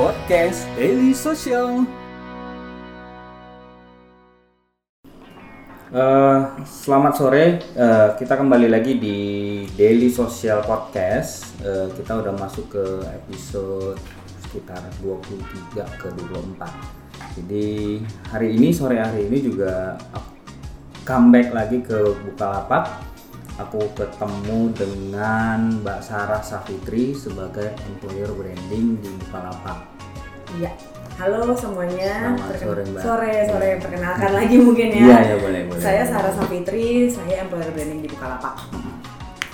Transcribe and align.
podcast 0.00 0.64
Daily 0.80 1.12
Social. 1.12 1.84
Eh, 5.92 6.38
selamat 6.64 7.12
sore, 7.20 7.60
Eh, 7.60 8.08
kita 8.16 8.40
kembali 8.40 8.72
lagi 8.72 8.96
di 8.96 9.18
Daily 9.76 10.08
Social 10.08 10.64
Podcast. 10.64 11.52
Eh, 11.60 11.92
kita 12.00 12.16
udah 12.16 12.32
masuk 12.32 12.72
ke 12.72 12.84
episode 13.12 14.00
sekitar 14.40 14.80
23 15.04 15.84
ke 16.00 16.08
24. 16.16 16.72
Jadi 17.36 18.00
hari 18.32 18.56
ini 18.56 18.72
sore 18.72 18.96
hari 19.04 19.28
ini 19.28 19.44
juga 19.44 20.00
comeback 21.04 21.52
lagi 21.52 21.84
ke 21.84 22.16
Bukalapak. 22.24 23.04
Aku 23.60 23.84
ketemu 23.92 24.72
dengan 24.72 25.84
Mbak 25.84 26.00
Sarah 26.00 26.40
Safitri 26.40 27.12
sebagai 27.12 27.76
employer 27.84 28.32
branding 28.32 28.96
di 28.96 29.10
Bukalapak. 29.20 29.89
Iya. 30.58 30.72
Halo 31.20 31.52
semuanya. 31.52 32.32
Selamat 32.32 32.56
sore, 32.56 32.82
Mbak. 32.88 33.02
Sore, 33.04 33.32
sore. 33.44 33.68
Perkenalkan 33.76 34.30
lagi 34.32 34.56
mungkin 34.56 34.88
ya. 34.88 35.04
Iya, 35.04 35.18
iya, 35.20 35.36
boleh, 35.36 35.60
boleh. 35.68 35.82
Saya 35.84 36.02
Sarah 36.08 36.32
Safitri, 36.32 37.12
saya 37.12 37.44
employer 37.44 37.70
branding 37.76 38.00
di 38.00 38.08
Bukalapak. 38.08 38.56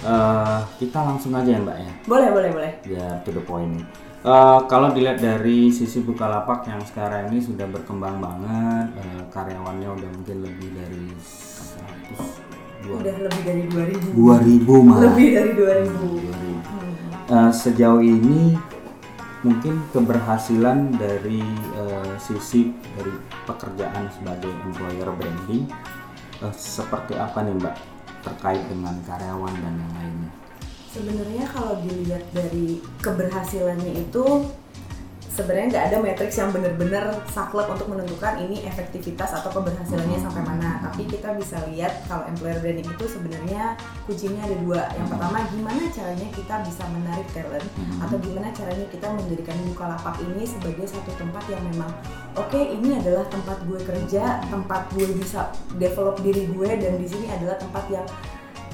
Eh, 0.07 0.59
kita 0.79 0.99
langsung 1.03 1.35
aja 1.35 1.51
ya 1.51 1.59
Mbak 1.59 1.79
ya. 1.83 1.93
Boleh, 2.07 2.29
boleh, 2.31 2.51
boleh. 2.55 2.73
ya 2.87 3.19
to 3.27 3.35
the 3.35 3.43
point. 3.43 3.83
Eh, 4.23 4.59
kalau 4.71 4.95
dilihat 4.95 5.19
dari 5.19 5.69
sisi 5.75 6.07
Bukalapak 6.07 6.71
yang 6.71 6.79
sekarang 6.87 7.35
ini 7.35 7.43
sudah 7.43 7.67
berkembang 7.67 8.23
banget, 8.23 8.87
eh, 9.03 9.23
karyawannya 9.35 9.91
udah 9.91 10.11
mungkin 10.15 10.47
lebih 10.47 10.71
dari 10.71 11.05
100 11.19 12.47
Udah 12.87 13.15
lebih 13.19 13.43
dari 13.43 13.63
2000. 13.67 14.15
2000 14.15 14.75
malah. 14.87 15.11
Lebih 15.11 15.29
dari 15.35 15.53
2000. 15.59 16.07
2000. 16.23 16.55
Eh, 17.27 17.51
sejauh 17.51 17.99
ini 17.99 18.55
mungkin 19.47 19.79
keberhasilan 19.95 20.99
dari 20.99 21.39
eh, 21.79 22.15
sisi 22.19 22.75
dari 22.99 23.15
pekerjaan 23.47 24.11
sebagai 24.11 24.51
employer 24.67 25.07
branding 25.15 25.71
eh, 26.43 26.55
seperti 26.59 27.15
apa 27.15 27.47
nih 27.47 27.55
Mbak 27.55 27.77
terkait 28.27 28.63
dengan 28.67 28.99
karyawan 29.07 29.55
dan 29.63 29.75
yang 29.79 29.93
lainnya? 29.95 30.31
Sebenarnya 30.91 31.45
kalau 31.47 31.79
dilihat 31.87 32.25
dari 32.35 32.83
keberhasilannya 32.99 34.03
itu 34.03 34.27
sebenarnya 35.37 35.67
nggak 35.69 35.87
ada 35.93 35.97
matriks 36.01 36.37
yang 36.41 36.49
benar-benar 36.49 37.13
saklek 37.29 37.69
untuk 37.69 37.93
menentukan 37.93 38.41
ini 38.41 38.65
efektivitas 38.65 39.37
atau 39.37 39.53
keberhasilannya 39.53 40.17
sampai 40.17 40.43
mana. 40.43 40.81
Tapi 40.81 41.05
kita 41.05 41.37
bisa 41.37 41.61
lihat 41.69 42.09
kalau 42.09 42.25
employer 42.25 42.57
branding 42.65 42.89
itu 42.89 43.05
sebenarnya 43.05 43.77
kuncinya 44.09 44.41
ada 44.49 44.57
dua. 44.65 44.83
Yang 44.97 45.09
pertama 45.13 45.37
gimana 45.53 45.83
caranya 45.93 46.29
kita 46.33 46.55
bisa 46.65 46.83
menarik 46.89 47.29
talent 47.37 47.67
atau 48.01 48.17
gimana 48.25 48.49
caranya 48.57 48.87
kita 48.89 49.09
menjadikan 49.13 49.57
Bukalapak 49.69 50.17
ini 50.25 50.49
sebagai 50.49 50.89
satu 50.89 51.13
tempat 51.21 51.45
yang 51.53 51.61
memang 51.75 51.93
oke 52.39 52.57
ini 52.57 52.97
adalah 52.97 53.29
tempat 53.29 53.61
gue 53.69 53.81
kerja, 53.85 54.41
tempat 54.49 54.89
gue 54.97 55.07
bisa 55.21 55.53
develop 55.77 56.17
diri 56.25 56.49
gue 56.49 56.71
dan 56.81 56.97
di 56.97 57.05
sini 57.05 57.29
adalah 57.29 57.61
tempat 57.61 57.85
yang 57.93 58.07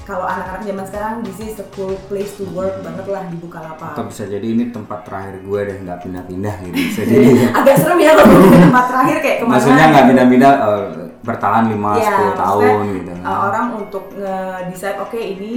kalau 0.03 0.27
anak-anak 0.27 0.61
zaman 0.67 0.85
sekarang 0.91 1.13
this 1.23 1.39
is 1.39 1.55
a 1.63 1.67
cool 1.75 1.95
place 2.11 2.35
to 2.35 2.43
work 2.51 2.75
banget 2.83 3.07
lah 3.07 3.23
di 3.31 3.37
Bukalapak. 3.39 3.95
Atau 3.95 4.11
bisa 4.11 4.27
jadi 4.27 4.43
ini 4.43 4.69
tempat 4.75 5.07
terakhir 5.07 5.39
gue 5.39 5.59
dan 5.63 5.77
nggak 5.87 5.99
pindah-pindah 6.03 6.55
gitu. 6.67 6.75
Bisa 6.75 7.01
jadi. 7.09 7.27
Agak 7.55 7.75
serem 7.79 7.99
ya 8.03 8.11
kalau 8.19 8.35
tempat 8.51 8.83
terakhir 8.91 9.15
kayak 9.23 9.37
ke 9.39 9.43
mana? 9.47 9.53
Maksudnya 9.55 9.85
nggak 9.87 10.05
pindah-pindah 10.11 10.53
eh, 10.59 10.83
bertahan 11.23 11.63
5 11.65 11.71
Iya, 11.71 11.79
10 11.79 11.79
maksudnya, 11.79 12.35
tahun 12.35 12.83
gitu. 12.93 13.11
uh, 13.23 13.39
orang 13.47 13.67
untuk 13.77 14.03
nge-decide 14.13 14.97
oke 14.99 15.15
ini 15.17 15.53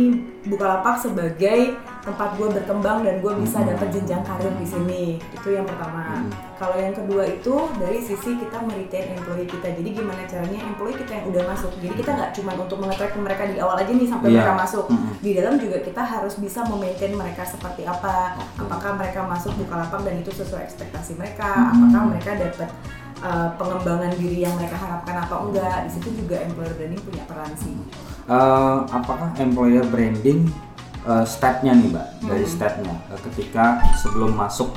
Bukalapak 0.46 0.94
sebagai 0.94 1.74
tempat 2.00 2.38
gue 2.38 2.46
berkembang 2.46 3.02
dan 3.02 3.18
gue 3.18 3.32
bisa 3.34 3.58
Hmm. 3.58 3.66
dapat 3.66 3.90
jenjang 3.90 4.22
karir 4.22 4.54
di 4.54 4.62
sini. 4.62 5.04
Itu 5.34 5.50
yang 5.50 5.66
pertama. 5.66 6.22
Kalau 6.54 6.78
yang 6.78 6.94
kedua 6.94 7.26
itu 7.26 7.50
dari 7.74 7.98
sisi 7.98 8.38
kita 8.38 8.62
meretain 8.62 9.10
employee 9.12 9.42
kita. 9.44 9.74
Jadi 9.74 9.90
gimana 9.92 10.22
caranya 10.22 10.62
employee 10.62 10.94
kita 10.94 11.18
yang 11.18 11.26
udah 11.26 11.42
masuk. 11.50 11.74
Jadi 11.76 11.94
kita 11.96 12.10
nggak 12.14 12.30
cuma 12.32 12.54
untuk 12.54 12.78
mengetrack 12.78 13.18
mereka 13.18 13.42
di 13.44 13.58
awal 13.58 13.74
aja 13.74 13.90
nih 13.90 14.06
sampai 14.06 14.28
Iya. 14.30 14.34
mereka 14.38 14.54
masuk. 14.56 14.86
Mm-mm. 14.86 15.12
Di 15.18 15.30
dalam 15.34 15.54
juga 15.58 15.76
kita 15.82 16.02
harus 16.06 16.34
bisa 16.38 16.60
memaintain 16.62 17.10
mereka 17.12 17.42
seperti 17.42 17.82
apa. 17.82 18.38
Apakah 18.54 18.90
mereka 18.94 19.26
masuk 19.26 19.50
Bukalapak 19.58 20.06
dan 20.06 20.14
itu 20.16 20.30
sesuai 20.30 20.62
ekspektasi 20.62 21.18
mereka? 21.18 21.74
Apakah 21.74 22.06
mereka 22.06 22.38
dapat 22.38 22.70
uh, 23.20 23.48
pengembangan 23.54 24.12
diri 24.14 24.42
yang 24.42 24.54
mereka 24.56 24.76
harapkan 24.76 25.16
atau 25.22 25.48
enggak? 25.48 25.86
Di 25.86 25.90
situ 25.96 26.24
juga 26.24 26.40
employer 26.40 26.74
branding 26.74 27.00
punya 27.00 27.22
peran 27.24 27.52
sih. 27.54 27.76
Eh, 28.26 28.78
apakah 28.90 29.30
employer 29.38 29.86
branding 29.86 30.50
eh, 31.06 31.22
stepnya 31.22 31.78
nih 31.78 31.94
mbak 31.94 32.06
dari 32.26 32.42
Hmm. 32.42 32.54
stepnya 32.58 32.94
eh, 33.06 33.20
ketika 33.30 33.78
sebelum 33.94 34.34
masuk 34.34 34.74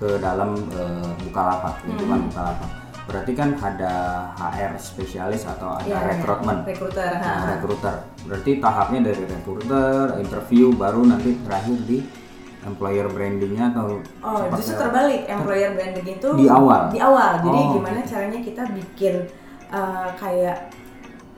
ke 0.00 0.16
dalam 0.16 0.56
eh, 0.72 1.10
bukalapak 1.20 1.84
lingkungan 1.84 2.24
Hmm. 2.24 2.28
bukalapak 2.32 2.70
berarti 3.04 3.32
kan 3.34 3.52
ada 3.58 3.92
HR 4.32 4.78
spesialis 4.78 5.42
atau 5.44 5.76
ada 5.76 5.84
Iya, 5.84 5.98
rekrutmen 6.14 6.62
Rekruter. 6.64 7.10
Nah, 7.18 7.52
rekruter 7.52 7.94
berarti 8.24 8.50
tahapnya 8.56 9.00
dari 9.12 9.22
rekruter 9.26 10.16
interview 10.16 10.72
baru 10.72 11.04
nanti 11.04 11.36
terakhir 11.42 11.76
di 11.84 12.00
employer 12.62 13.06
brandingnya 13.08 13.72
atau 13.72 14.00
Oh, 14.20 14.44
justru 14.54 14.76
apa? 14.76 14.82
terbalik. 14.88 15.22
Employer 15.26 15.70
branding 15.72 16.06
itu 16.10 16.28
Di 16.36 16.46
awal? 16.46 16.82
Di 16.92 16.98
awal. 17.00 17.32
Jadi 17.40 17.58
Oh, 17.58 17.72
gimana 17.78 18.00
oke. 18.00 18.08
caranya 18.08 18.40
kita 18.40 18.62
bikin 18.70 19.14
uh, 19.68 20.08
kayak 20.14 20.58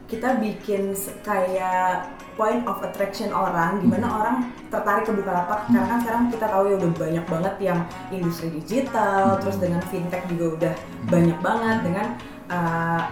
kita 0.07 0.29
bikin 0.37 0.93
kayak 1.23 2.05
point 2.33 2.65
of 2.65 2.81
attraction 2.81 3.29
orang, 3.29 3.81
gimana 3.81 4.09
Hmm. 4.09 4.19
orang 4.19 4.37
tertarik 4.69 5.05
ke 5.05 5.13
Bukalapak 5.13 5.69
karena 5.69 5.85
kan 5.87 5.99
sekarang 6.01 6.25
kita 6.29 6.47
tahu 6.49 6.65
ya 6.67 6.75
udah 6.77 6.93
banyak 6.97 7.25
banget 7.29 7.55
yang 7.61 7.79
industri 8.09 8.49
digital, 8.51 9.37
Hmm. 9.37 9.41
terus 9.41 9.57
dengan 9.57 9.81
fintech 9.85 10.25
juga 10.29 10.47
udah 10.57 10.75
banyak 11.09 11.39
banget 11.41 11.77
dengan 11.85 12.07
uh, 12.49 13.03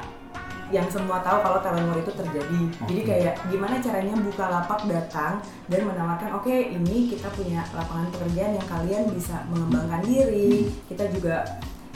yang 0.71 0.87
semua 0.87 1.19
tahu 1.21 1.43
kalau 1.43 1.59
talent 1.61 1.87
war 1.91 1.99
itu 1.99 2.13
terjadi. 2.15 2.61
Jadi 2.87 3.01
Oke. 3.03 3.09
kayak 3.11 3.35
gimana 3.51 3.83
caranya 3.83 4.15
Bukalapak 4.23 4.81
datang 4.87 5.43
dan 5.67 5.81
menawarkan 5.87 6.31
oke 6.39 6.55
ini 6.55 7.11
kita 7.11 7.27
punya 7.35 7.67
lapangan 7.75 8.09
pekerjaan 8.15 8.55
yang 8.55 8.69
kalian 8.71 9.05
bisa 9.11 9.43
mengembangkan 9.51 10.03
diri. 10.07 10.71
Kita 10.87 11.11
juga 11.11 11.43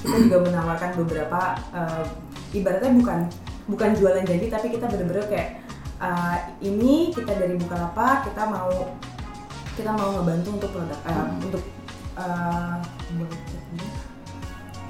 kita 0.03 0.17
juga 0.29 0.39
menawarkan 0.51 0.91
beberapa 1.01 1.57
uh, 1.73 2.05
ibaratnya 2.53 2.93
bukan 2.93 3.19
bukan 3.65 3.91
jualan 3.97 4.25
janji 4.29 4.53
tapi 4.53 4.69
kita 4.69 4.85
bener-bener 4.91 5.25
kayak 5.33 5.65
uh, 5.97 6.37
ini 6.61 7.09
kita 7.15 7.33
dari 7.33 7.57
Bukalapak 7.57 8.29
kita 8.29 8.45
mau 8.45 8.93
kita 9.75 9.91
mau 9.97 10.21
ngebantu 10.21 10.49
untuk 10.61 10.71
produk 10.71 11.01
uh, 11.09 11.13
Hmm. 11.15 11.47
untuk 11.47 11.65
uh, 12.21 12.77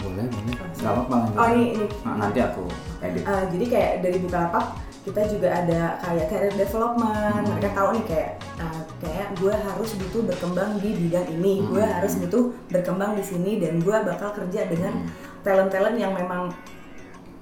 boleh 0.05 0.25
boleh 0.29 0.53
nggak 0.61 0.93
apa-apa 0.93 1.17
oh 1.41 1.49
ini 1.57 1.65
ini 1.73 1.87
Nah, 2.05 2.15
nanti 2.21 2.39
aku 2.45 2.65
edit 3.01 3.23
Uh, 3.25 3.45
jadi 3.57 3.65
kayak 3.73 3.91
dari 4.05 4.19
Bukalapak 4.21 4.67
kita 5.05 5.21
juga 5.29 5.53
ada 5.53 6.01
kayak 6.01 6.27
career 6.33 6.55
development. 6.57 7.45
Hmm. 7.45 7.53
Mereka 7.61 7.77
tahu 7.77 7.89
nih 7.93 8.05
kayak 8.09 8.31
uh, 8.57 8.83
kayak 9.05 9.27
gue 9.37 9.53
harus 9.53 9.91
butuh 10.01 10.23
berkembang 10.25 10.71
di 10.81 10.91
bidang 10.97 11.29
ini, 11.29 11.61
Hmm. 11.61 11.77
gue 11.77 11.85
harus 11.85 12.13
butuh 12.25 12.45
berkembang 12.73 13.13
di 13.13 13.25
sini 13.25 13.61
dan 13.61 13.85
gue 13.85 13.97
bakal 14.01 14.33
kerja 14.33 14.65
dengan 14.65 15.05
Hmm. 15.05 15.09
talent-talent 15.45 15.97
yang 16.01 16.17
memang 16.17 16.57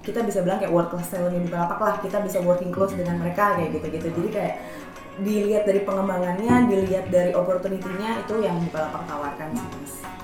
kita 0.03 0.27
bisa 0.27 0.43
bilang 0.43 0.59
kayak 0.59 0.75
world 0.75 0.91
class 0.91 1.15
talent 1.15 1.39
di 1.39 1.47
Bukalapak 1.47 1.79
lah. 1.79 1.94
Kita 2.03 2.19
bisa 2.27 2.43
working 2.43 2.75
close 2.75 2.99
dengan 2.99 3.23
mereka 3.23 3.55
kayak 3.55 3.79
gitu-gitu. 3.79 4.11
Jadi 4.11 4.31
kayak 4.34 4.55
dilihat 5.23 5.62
dari 5.62 5.87
pengembangannya, 5.87 6.67
dilihat 6.67 7.15
dari 7.15 7.31
opportunity-nya 7.31 8.27
itu 8.27 8.34
yang 8.43 8.59
Bukalapak 8.67 9.06
tawarkan 9.06 9.49
sih. 9.55 9.69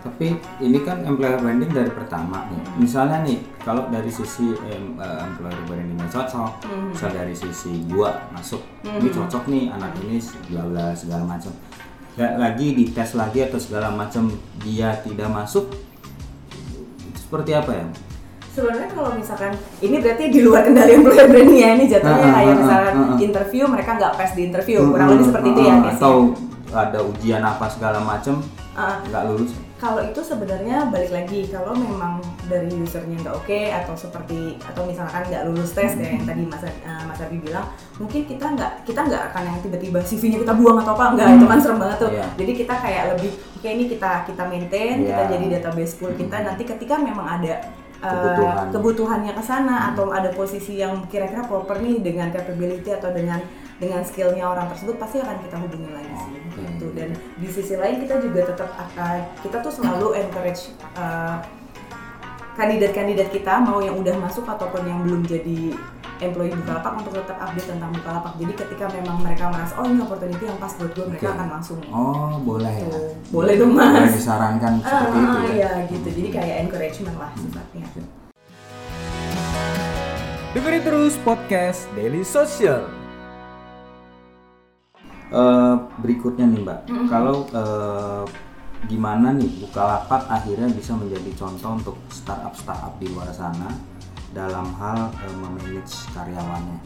Tapi 0.08 0.32
ini 0.58 0.78
kan 0.80 1.04
employer 1.04 1.36
branding 1.36 1.69
dari 1.69 1.92
pertama 1.92 2.48
nih. 2.48 2.80
Misalnya 2.80 3.20
nih, 3.20 3.36
kalau 3.60 3.84
dari 3.86 4.08
sisi 4.08 4.56
em, 4.64 4.96
eh, 4.96 5.20
employer 5.20 5.60
brandingnya 5.69 6.08
cocok, 6.08 6.64
Mhm. 6.64 6.88
misal 6.96 7.10
dari 7.12 7.34
sisi 7.36 7.84
gua 7.84 8.16
masuk, 8.32 8.64
ini 8.82 9.12
cocok 9.12 9.44
nih 9.46 9.69
anak 9.69 9.92
ini 10.00 10.16
bla 10.48 10.64
bla 10.64 10.84
segala 10.92 11.28
macam. 11.28 11.52
Lagi 12.16 12.72
dites 12.72 13.14
lagi 13.14 13.44
atau 13.44 13.60
segala 13.60 13.92
macam 13.92 14.32
dia 14.58 14.96
tidak 14.99 15.28
masuk, 15.28 15.69
seperti 17.14 17.52
apa 17.52 17.70
ya? 17.75 17.87
Sebenarnya 18.49 18.88
kalau 18.90 19.14
misalkan 19.14 19.52
ini 19.78 20.02
berarti 20.02 20.25
di 20.26 20.40
luar 20.43 20.66
kendali 20.66 20.99
employer 20.99 21.31
branding 21.31 21.61
ya 21.61 21.69
ini 21.76 21.84
jatuhnya 21.87 22.16
Ah, 22.16 22.26
ah, 22.26 22.34
kayak 22.34 22.49
ah, 22.49 22.58
misalkan 22.58 22.94
interview 23.20 23.64
mereka 23.69 23.90
nggak 23.94 24.12
pass 24.16 24.32
di 24.34 24.43
interview 24.44 24.82
kurang 24.88 25.08
lebih 25.12 25.26
seperti 25.28 25.49
itu 25.52 25.61
ya 25.61 25.70
Hmm, 25.70 25.84
case-nya. 25.84 26.00
Atau 26.00 26.14
ada 26.70 26.99
ujian 27.00 27.41
apa 27.41 27.67
segala 27.67 27.99
Ah, 28.79 29.03
nggak 29.03 29.25
lulus. 29.26 29.59
kalau 29.75 29.99
itu 29.99 30.23
sebenarnya 30.23 30.87
balik 30.87 31.11
lagi 31.11 31.50
kalau 31.50 31.75
memang 31.75 32.19
dari 32.47 32.70
usernya 32.73 33.19
nggak 33.19 33.35
oke 33.37 33.61
atau 33.75 33.94
seperti 33.94 34.55
atau 34.61 34.87
misalkan 34.87 35.26
nggak 35.26 35.50
lulus 35.50 35.70
tes 35.70 35.94
kayak 35.94 36.15
yang 36.15 36.26
tadi 36.26 36.43
Mas 36.47 36.62
uh, 36.62 36.70
Mas 37.03 37.19
Abi 37.19 37.38
bilang 37.38 37.67
mungkin 37.94 38.23
kita 38.23 38.55
nggak 38.55 38.87
kita 38.87 39.00
nggak 39.03 39.23
akan 39.31 39.43
yang 39.44 39.59
tiba-tiba 39.59 39.99
CV-nya 39.99 40.38
kita 40.41 40.55
buang 40.55 40.79
atau 40.79 40.94
apa 40.94 41.05
nggak 41.12 41.29
itu 41.32 41.47
kan 41.47 41.59
serem 41.59 41.79
banget 41.79 41.99
tuh 41.99 42.11
Iya. 42.11 42.26
jadi 42.35 42.53
kita 42.55 42.75
kayak 42.76 43.05
lebih 43.12 43.31
oke 43.35 43.69
ini 43.69 43.85
kita 43.88 44.11
kita 44.25 44.43
maintain 44.47 44.97
kita 45.00 45.23
Iya. 45.23 45.31
jadi 45.31 45.44
database 45.59 45.93
pool 45.94 46.12
kita 46.14 46.37
nanti 46.41 46.62
ketika 46.62 46.94
memang 46.99 47.26
ada 47.29 47.55
uh, 47.99 48.11
Kebutuhan. 48.14 48.67
kebutuhannya 48.71 49.32
ke 49.35 49.43
sana 49.43 49.91
atau 49.91 50.11
ada 50.11 50.31
posisi 50.31 50.79
yang 50.79 51.03
kira-kira 51.06 51.43
proper 51.43 51.79
nih 51.79 51.99
dengan 51.99 52.31
capability 52.31 52.91
atau 52.91 53.11
dengan 53.11 53.43
dengan 53.79 54.03
skillnya 54.03 54.43
orang 54.44 54.67
tersebut 54.69 54.94
pasti 54.97 55.19
akan 55.19 55.38
kita 55.41 55.55
hubungi 55.56 55.91
lagi 55.93 56.14
sih. 56.17 56.48
Gitu. 56.60 56.87
dan 56.93 57.08
di 57.37 57.49
sisi 57.49 57.75
lain 57.75 58.02
kita 58.02 58.19
juga 58.19 58.40
tetap 58.46 58.70
uh, 58.75 59.19
kita 59.40 59.60
tuh 59.60 59.72
selalu 59.72 60.19
encourage 60.19 60.70
uh, 60.94 61.38
kandidat-kandidat 62.55 63.31
kita 63.31 63.62
mau 63.62 63.78
yang 63.78 63.94
udah 63.94 64.19
masuk 64.19 64.43
ataupun 64.43 64.82
yang 64.82 64.99
belum 65.02 65.22
jadi 65.22 65.70
employee 66.19 66.50
Bukalapak 66.50 66.99
untuk 66.99 67.14
tetap 67.14 67.38
update 67.38 67.70
tentang 67.70 67.94
Bukalapak. 67.94 68.34
Jadi 68.34 68.52
ketika 68.58 68.90
memang 68.90 69.22
mereka 69.22 69.55
merasa 69.55 69.78
oh 69.78 69.87
ini 69.87 70.02
opportunity 70.02 70.43
yang 70.43 70.58
pas 70.58 70.75
buat 70.75 70.90
gue, 70.90 71.06
mereka 71.06 71.31
Oke. 71.31 71.37
akan 71.38 71.49
langsung 71.55 71.78
Oh, 71.94 72.43
boleh 72.43 72.75
ya. 72.75 72.90
Tuh, 72.90 73.14
boleh 73.31 73.54
dong 73.54 73.78
Boleh 73.78 74.02
mas. 74.02 74.19
disarankan 74.19 74.82
seperti 74.82 75.14
Ah, 75.14 75.22
itu 75.22 75.38
ya. 75.38 75.46
iya 75.54 75.70
gitu. 75.87 76.08
Jadi 76.11 76.28
kayak 76.34 76.56
encouragement 76.66 77.14
lah 77.14 77.31
sifatnya. 77.38 77.87
Dengerin 80.58 80.82
terus 80.82 81.14
podcast 81.22 81.87
Daily 81.94 82.26
Social. 82.26 82.98
Eh, 85.28 85.75
berikutnya 86.00 86.48
nih 86.48 86.60
Mbak, 86.64 86.78
kalau 87.12 87.44
eh, 87.52 88.25
gimana 88.88 89.36
nih 89.36 89.60
Bukalapak 89.60 90.25
akhirnya 90.25 90.72
bisa 90.72 90.96
menjadi 90.96 91.28
contoh 91.36 91.76
untuk 91.76 91.96
startup-startup 92.08 92.96
di 92.96 93.12
luar 93.12 93.28
sana 93.28 93.69
dalam 94.32 94.72
hal 94.80 95.12
eh, 95.20 95.34
memanage 95.36 96.08
karyawannya. 96.16 96.80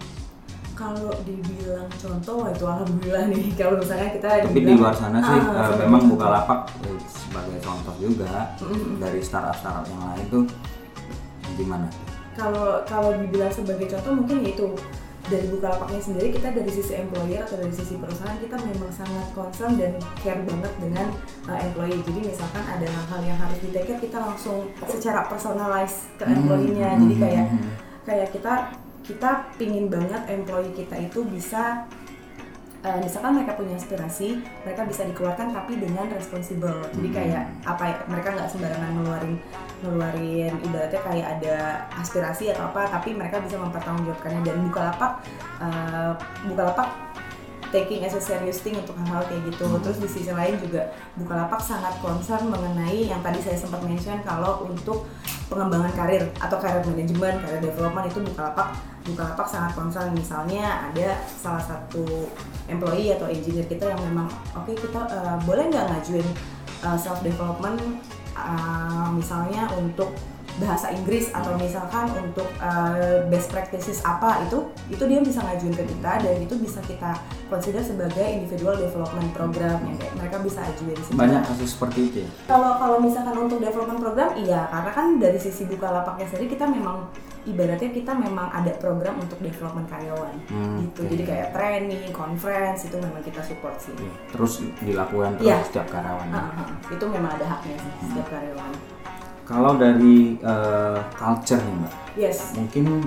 Kalau 0.75 1.15
dibilang 1.23 1.87
contoh, 1.95 2.49
itu 2.51 2.65
alhamdulillah 2.67 3.31
nih. 3.31 3.53
Kalau 3.61 3.79
misalnya 3.79 4.09
kita 4.11 4.29
Tapi 4.43 4.51
di 4.51 4.67
dibilang, 4.67 4.81
luar 4.83 4.95
sana 4.97 5.19
sih 5.23 5.39
ah, 5.39 5.43
sebenarnya 5.71 5.87
memang. 5.87 6.03
Bukalapak 6.11 6.61
eh, 6.83 6.99
sebagai 7.07 7.59
contoh 7.63 7.95
juga 8.03 8.33
dari 8.99 9.21
startup-startup 9.23 9.87
yang 9.87 10.03
lain 10.11 10.27
tuh 10.29 10.45
gimana? 11.55 11.87
kalau 12.33 12.81
kalau 12.89 13.13
dibilang 13.13 13.53
sebagai 13.53 13.93
contoh 13.93 14.17
mungkin 14.17 14.41
yaitu 14.41 14.65
dari 15.31 15.47
Bukalapaknya 15.47 16.03
sendiri 16.03 16.35
kita 16.35 16.51
dari 16.51 16.71
sisi 16.73 16.99
employer 16.99 17.47
atau 17.47 17.57
dari 17.61 17.71
sisi 17.71 17.95
perusahaan 17.95 18.39
kita 18.43 18.57
memang 18.59 18.91
sangat 18.91 19.27
concern 19.37 19.79
dan 19.79 19.95
care 20.19 20.43
banget 20.43 20.73
dengan 20.83 21.07
uh, 21.47 21.59
employee. 21.63 22.03
Jadi 22.03 22.21
misalkan 22.27 22.65
ada 22.67 22.87
hal-hal 22.87 23.21
yang 23.23 23.39
harus 23.39 23.59
di 23.63 23.69
take 23.71 23.87
care 23.87 24.01
kita 24.03 24.19
langsung 24.19 24.67
secara 24.91 25.31
personalize 25.31 26.11
ke 26.19 26.25
Hmm, 26.27 26.37
employee-nya. 26.43 26.91
Hmm, 26.95 27.01
jadi 27.07 27.15
hmm, 27.15 27.23
kayak 27.23 27.47
hmm. 27.47 27.71
kayak 28.03 28.29
kita 28.35 28.55
kita 29.03 29.31
pingin 29.59 29.87
banget 29.91 30.23
employee 30.31 30.75
kita 30.75 30.95
itu 30.99 31.27
bisa 31.27 31.87
eh, 32.83 32.99
misalkan 32.99 33.39
mereka 33.39 33.55
punya 33.55 33.79
aspirasi, 33.79 34.43
mereka 34.67 34.83
bisa 34.83 35.07
dikeluarkan 35.07 35.55
tapi 35.55 35.79
dengan 35.79 36.11
responsibel. 36.11 36.75
Jadi 36.91 37.09
Hmm. 37.09 37.17
kayak 37.17 37.45
apa 37.63 37.85
ya, 37.87 37.97
mereka 38.11 38.29
nggak 38.35 38.49
sembarangan 38.51 38.91
ngeluarin 38.99 39.35
ngeluarin 39.83 40.53
ibaratnya 40.67 41.01
kayak 41.03 41.27
ada 41.39 41.57
aspirasi 41.99 42.51
atau 42.51 42.71
apa, 42.71 42.91
tapi 42.91 43.15
mereka 43.15 43.39
bisa 43.43 43.59
mempertanggungjawabkannya 43.59 44.41
dan 44.43 44.57
Bukalapak 44.67 45.13
eh, 45.63 46.13
Bukalapak 46.51 46.89
taking 47.73 48.05
as 48.05 48.13
a 48.13 48.21
serious 48.21 48.61
thing 48.61 48.77
untuk 48.77 48.93
hal-hal 49.01 49.25
kayak 49.27 49.49
gitu. 49.49 49.65
Terus 49.81 49.99
di 49.99 50.09
sisi 50.11 50.31
lain 50.31 50.61
juga 50.61 50.93
Bukalapak 51.17 51.59
sangat 51.65 51.97
concern 52.05 52.53
mengenai 52.53 53.09
yang 53.09 53.25
tadi 53.25 53.41
saya 53.41 53.57
sempat 53.57 53.81
mention 53.81 54.21
kalau 54.27 54.69
untuk 54.69 55.09
pengembangan 55.53 55.93
karir 55.93 56.25
atau 56.41 56.57
karir 56.57 56.81
manajemen, 56.89 57.37
karir 57.45 57.61
development 57.61 58.09
itu 58.09 58.19
Bukalapak 58.25 58.69
Bukalapak 59.05 59.47
sangat 59.51 59.73
concern. 59.77 60.11
Misalnya 60.17 60.89
ada 60.89 61.21
salah 61.29 61.61
satu 61.61 62.33
employee 62.73 63.13
atau 63.13 63.29
engineer 63.29 63.69
kita 63.69 63.93
yang 63.93 64.01
memang 64.09 64.33
oke 64.57 64.73
kita 64.73 65.01
eh, 65.13 65.37
boleh 65.45 65.69
nggak 65.69 65.87
ngajuin 65.93 66.29
self 66.99 67.23
development 67.23 67.79
misalnya 69.15 69.69
untuk 69.79 70.11
bahasa 70.59 70.93
Inggris 70.93 71.33
atau 71.33 71.57
misalkan 71.57 72.13
untuk 72.15 72.49
eh, 72.61 73.25
best 73.29 73.49
practices 73.49 74.05
apa 74.05 74.45
itu 74.45 74.65
itu 74.89 75.05
dia 75.09 75.21
bisa 75.21 75.41
ngajuin 75.41 75.73
ke 75.73 75.85
kita 75.87 76.13
dan 76.21 76.35
itu 76.37 76.55
bisa 76.57 76.81
kita 76.85 77.17
consider 77.49 77.81
sebagai 77.81 78.25
individual 78.25 78.77
development 78.77 79.33
program 79.33 79.81
yang 79.81 79.97
kayak 79.97 80.15
mereka 80.17 80.37
bisa 80.41 80.61
ajuin. 80.63 80.97
Banyak 81.13 81.43
kasus 81.45 81.73
seperti 81.73 82.01
itu 82.09 82.17
ya. 82.25 82.29
Kalau 82.47 82.77
kalau 82.77 82.99
misalkan 83.01 83.37
untuk 83.39 83.59
development 83.59 84.01
program 84.01 84.31
iya 84.37 84.69
karena 84.69 84.91
kan 84.91 85.07
dari 85.17 85.39
sisi 85.39 85.65
Bukalapaknya 85.65 86.29
sendiri 86.29 86.53
kita 86.53 86.69
memang 86.69 87.09
ibaratnya 87.43 87.91
kita 87.91 88.13
memang 88.15 88.53
ada 88.53 88.71
program 88.77 89.19
untuk 89.19 89.41
development 89.41 89.89
karyawan 89.89 90.31
Hmm, 90.47 90.85
gitu. 90.87 91.01
oke. 91.03 91.11
Jadi 91.11 91.25
kayak 91.27 91.49
training, 91.51 92.13
conference 92.15 92.87
itu 92.87 92.97
memang 93.01 93.19
kita 93.25 93.43
support 93.43 93.75
sih. 93.83 93.91
Terus 94.31 94.63
dilakukan 94.79 95.41
terus 95.41 95.49
Iya. 95.49 95.59
setiap 95.67 95.89
karyawan. 95.91 96.29
Ah, 96.31 96.39
ah, 96.39 96.61
ah. 96.63 96.69
itu 96.87 97.05
memang 97.09 97.35
ada 97.35 97.47
haknya 97.49 97.77
sih 97.81 97.93
setiap 98.07 98.29
karyawan. 98.31 98.73
Kalau 99.43 99.75
dari 99.75 100.37
eh, 100.37 100.99
culture 101.13 101.59
nih 101.59 101.75
Mbak, 101.77 101.95
Yes. 102.15 102.53
mungkin 102.55 103.05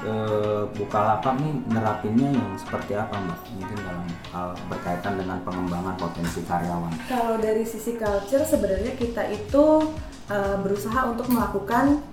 eh, 0.00 0.62
Bukalapak 0.74 1.34
nih 1.36 1.52
nerapinnya 1.66 2.28
yang 2.30 2.50
seperti 2.54 2.92
apa 2.92 3.16
Mbak? 3.16 3.38
Mungkin 3.56 3.76
dalam 3.78 4.06
hal 4.28 4.48
berkaitan 4.66 5.14
dengan 5.16 5.38
pengembangan 5.42 5.94
potensi 5.96 6.40
karyawan. 6.42 6.92
Kalau 7.06 7.36
dari 7.36 7.64
sisi 7.64 7.94
culture 7.94 8.44
sebenarnya 8.44 8.94
kita 8.94 9.26
itu 9.26 9.64
uh, 10.28 10.56
berusaha 10.60 11.08
untuk 11.08 11.26
melakukan 11.26 12.04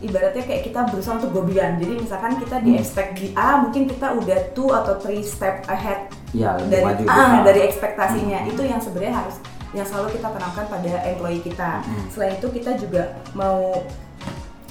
ibaratnya 0.00 0.42
kayak 0.42 0.66
kita 0.66 0.90
berusaha 0.90 1.16
untuk 1.16 1.32
gobian. 1.32 1.78
Jadi 1.78 1.96
misalkan 1.96 2.36
kita 2.36 2.60
di 2.60 2.74
Hmm. 2.74 2.82
expect 2.82 3.10
di 3.16 3.30
A, 3.32 3.62
mungkin 3.62 3.86
kita 3.86 4.12
udah 4.12 4.52
two 4.52 4.68
atau 4.68 4.98
three 4.98 5.22
step 5.22 5.64
ahead 5.64 6.10
lebih 6.34 6.68
dari 6.68 6.84
maju 6.84 7.02
juga. 7.06 7.40
dari 7.46 7.60
ekspektasinya. 7.62 8.38
Hmm. 8.42 8.50
Itu 8.50 8.62
yang 8.66 8.82
sebenarnya 8.82 9.14
harus 9.16 9.36
yang 9.74 9.86
selalu 9.86 10.14
kita 10.14 10.30
tanamkan 10.30 10.64
pada 10.70 10.92
employee 11.04 11.42
kita. 11.42 11.82
Hmm. 11.82 12.06
Selain 12.08 12.38
itu 12.38 12.46
kita 12.48 12.78
juga 12.78 13.18
mau 13.34 13.82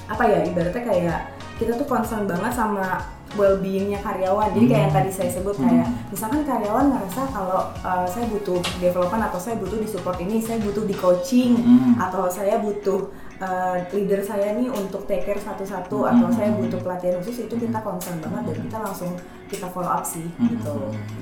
apa 0.07 0.23
ya 0.27 0.39
ibaratnya 0.47 0.83
kayak 0.83 1.19
kita 1.59 1.75
tuh 1.79 1.87
concern 1.87 2.27
banget 2.27 2.51
sama 2.55 3.03
well-beingnya 3.33 3.97
karyawan. 4.01 4.53
Jadi 4.53 4.65
kayak 4.69 4.83
yang 4.89 4.93
tadi 4.93 5.11
saya 5.11 5.29
sebut 5.33 5.57
kayak 5.57 5.89
misalkan 6.13 6.45
karyawan 6.45 6.85
ngerasa 6.93 7.21
kalau 7.33 7.73
uh, 7.81 8.05
saya 8.05 8.25
butuh 8.29 8.61
development 8.77 9.23
atau 9.25 9.39
saya 9.41 9.55
butuh 9.57 9.77
di 9.81 9.89
support 9.89 10.17
ini, 10.21 10.37
saya 10.37 10.61
butuh 10.61 10.85
di 10.85 10.95
coaching 10.95 11.57
Hmm. 11.57 11.93
atau 11.97 12.29
saya 12.29 12.61
butuh 12.61 13.09
uh, 13.43 13.75
leader 13.91 14.19
saya 14.19 14.55
nih 14.55 14.71
untuk 14.71 15.03
take 15.03 15.23
care 15.23 15.37
satu-satu 15.37 15.97
atau 16.05 16.25
Hmm. 16.25 16.33
saya 16.33 16.49
butuh 16.51 16.79
pelatihan 16.79 17.19
khusus 17.19 17.43
itu 17.43 17.55
kita 17.57 17.79
concern 17.79 18.17
banget 18.17 18.43
dan 18.47 18.57
kita 18.63 18.77
langsung 18.79 19.11
kita 19.45 19.67
follow 19.69 19.91
up 19.91 20.01
sih 20.01 20.23
gitu. 20.39 20.75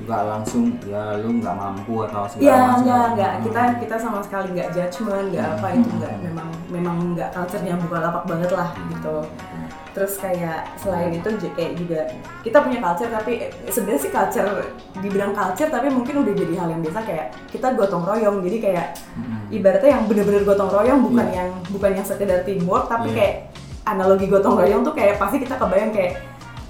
Nggak 0.05 0.21
langsung 0.23 0.63
ya 0.85 1.17
lu 1.17 1.41
nggak 1.41 1.51
mampu 1.53 2.05
atau 2.05 2.23
segala 2.23 2.39
Iya, 2.39 2.55
macam. 2.55 2.77
enggak, 2.79 3.05
enggak. 3.11 3.31
Hmm. 3.33 3.43
Kita 3.43 3.61
kita 3.81 3.95
sama 3.97 4.19
sekali 4.21 4.47
nggak 4.53 4.69
judgement, 4.71 5.27
nggak 5.29 5.47
apa 5.57 5.67
itu 5.73 5.89
enggak. 5.91 6.13
Memang 6.21 6.47
memang 6.69 6.95
nggak 7.11 7.29
culture-nya 7.31 7.75
buka 7.75 7.97
lapak 7.99 8.23
banget 8.23 8.51
lah 8.51 8.69
gitu. 8.87 9.15
Terus 9.91 10.15
kayak 10.15 10.71
selain 10.79 11.11
itu 11.11 11.27
kayak 11.51 11.73
juga 11.75 11.99
kita 12.41 12.63
punya 12.63 12.79
culture 12.79 13.11
tapi 13.11 13.31
eh, 13.43 13.51
sebenarnya 13.67 14.01
sih 14.01 14.11
culture 14.11 14.47
dibilang 14.97 15.35
culture 15.35 15.67
tapi 15.67 15.91
mungkin 15.91 16.23
udah 16.23 16.33
jadi 16.33 16.53
hal 16.55 16.67
yang 16.71 16.81
biasa 16.81 16.99
kayak 17.03 17.25
kita 17.51 17.67
gotong 17.75 18.03
royong. 18.03 18.39
Jadi 18.39 18.57
kayak 18.61 18.87
Hmm. 19.11 19.43
ibaratnya 19.51 19.99
yang 19.99 20.03
bener-bener 20.07 20.43
gotong 20.43 20.71
royong 20.71 21.03
bukan 21.03 21.27
Iya. 21.27 21.35
yang 21.43 21.49
bukan 21.67 21.91
yang 21.91 22.05
sekedar 22.07 22.39
teamwork 22.41 22.87
tapi 22.87 23.11
Iya. 23.11 23.17
kayak 23.19 23.35
analogi 23.83 24.25
gotong 24.25 24.55
royong 24.55 24.81
tuh 24.81 24.93
kayak 24.93 25.19
pasti 25.19 25.41
kita 25.41 25.59
kebayang 25.59 25.91
kayak 25.91 26.15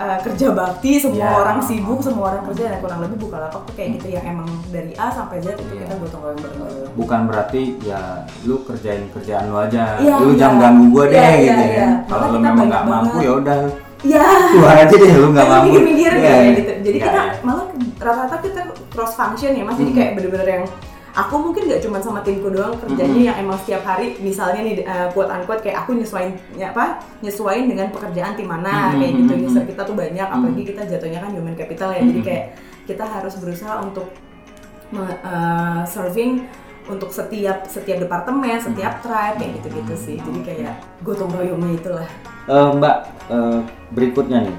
uh, 0.03 0.17
kerja 0.19 0.47
bakti 0.51 0.91
semua 0.97 1.21
Iya. 1.21 1.37
orang 1.37 1.59
sibuk 1.59 1.99
semua 1.99 2.25
orang 2.29 2.43
kerja 2.43 2.63
dan 2.67 2.79
kurang 2.79 2.99
lebih 2.99 3.17
Bukalapak 3.19 3.61
tuh 3.61 3.73
kayak 3.73 3.89
gitu 3.95 4.07
yang 4.11 4.25
emang 4.27 4.49
dari 4.67 4.91
A 4.95 5.07
sampai 5.07 5.37
Z 5.39 5.53
itu 5.55 5.63
Iya. 5.71 5.85
kita 5.85 5.93
gotong 5.97 6.21
royong 6.23 6.39
bareng-bareng. 6.39 6.91
bukan 6.91 7.19
berarti 7.25 7.61
ya 7.79 7.99
lu 8.41 8.55
kerjain 8.61 9.05
kerjaan 9.09 9.43
lu 9.45 9.57
aja 9.57 9.83
Iya, 9.97 10.15
lu 10.17 10.27
iya. 10.27 10.39
jangan 10.39 10.57
ganggu 10.59 10.85
gua 10.89 11.05
deh 11.05 11.15
Iya, 11.15 11.29
iya, 11.31 11.37
gitu 11.43 11.63
iya. 11.63 11.77
ya 11.77 11.87
Malah 11.87 12.09
kalau 12.09 12.25
lu 12.27 12.37
memang 12.39 12.65
nggak 12.67 12.83
mampu 12.83 13.17
ya 13.19 13.31
udah 13.35 13.57
Iya. 14.01 14.23
keluar 14.49 14.75
aja 14.75 14.95
deh 14.95 15.11
lu 15.13 15.27
nggak 15.29 15.47
mampu 15.47 15.67
Mikir-mikir 15.69 16.11
Iya, 16.11 16.19
kayak 16.19 16.41
iya. 16.41 16.51
gitu. 16.55 16.71
Jadi 16.81 16.97
Iya, 16.97 17.05
kita 17.05 17.21
iya. 17.21 17.33
malah 17.41 17.65
rata-rata 17.95 18.35
kita 18.39 18.61
cross 18.89 19.13
function 19.13 19.51
ya 19.51 19.61
mas. 19.61 19.75
Jadi 19.75 19.87
Hmm. 19.87 19.97
kayak 19.97 20.11
bener-bener 20.15 20.47
yang 20.49 20.63
aku 21.11 21.35
mungkin 21.37 21.67
nggak 21.67 21.83
cuma 21.83 21.99
sama 21.99 22.23
timku 22.23 22.47
doang 22.47 22.71
kerjanya 22.79 23.11
Hmm. 23.11 23.27
yang 23.27 23.37
emang 23.37 23.57
setiap 23.59 23.83
hari 23.83 24.15
misalnya 24.17 24.61
nih 24.61 24.75
uh, 24.81 25.11
quote 25.11 25.27
unquote 25.27 25.59
kayak 25.59 25.83
aku 25.83 25.93
nyesuain 25.93 26.31
ya 26.55 26.71
apa 26.71 27.03
nyesuain 27.19 27.67
dengan 27.67 27.91
pekerjaan 27.91 28.33
tim 28.33 28.47
mana 28.47 28.95
Hmm, 28.95 28.99
kayak 28.99 29.11
gitu. 29.19 29.33
user 29.45 29.63
kita 29.65 29.81
tuh 29.83 29.93
banyak 29.93 30.23
apalagi 30.23 30.61
kita 30.63 30.81
jatuhnya 30.87 31.19
kan 31.19 31.31
human 31.31 31.53
capital 31.53 31.91
ya. 31.91 31.99
Jadi 31.99 32.19
Hmm. 32.19 32.27
kayak 32.27 32.45
kita 32.87 33.03
harus 33.03 33.33
berusaha 33.37 33.73
untuk 33.79 34.07
me- 34.89 35.19
uh, 35.21 35.83
serving 35.83 36.47
untuk 36.87 37.11
setiap 37.11 37.67
setiap 37.67 38.01
departemen 38.01 38.57
setiap 38.57 38.99
tribe 38.99 39.35
kayak 39.37 39.51
gitu-gitu 39.59 39.93
sih. 39.95 40.15
Jadi 40.17 40.39
kayak 40.43 40.73
gotong 41.01 41.29
royongnya 41.29 41.77
itulah. 41.77 42.07
Eh, 42.41 42.69
Mbak, 42.73 42.95
eh, 43.29 43.59
berikutnya 43.91 44.43
nih, 44.43 44.55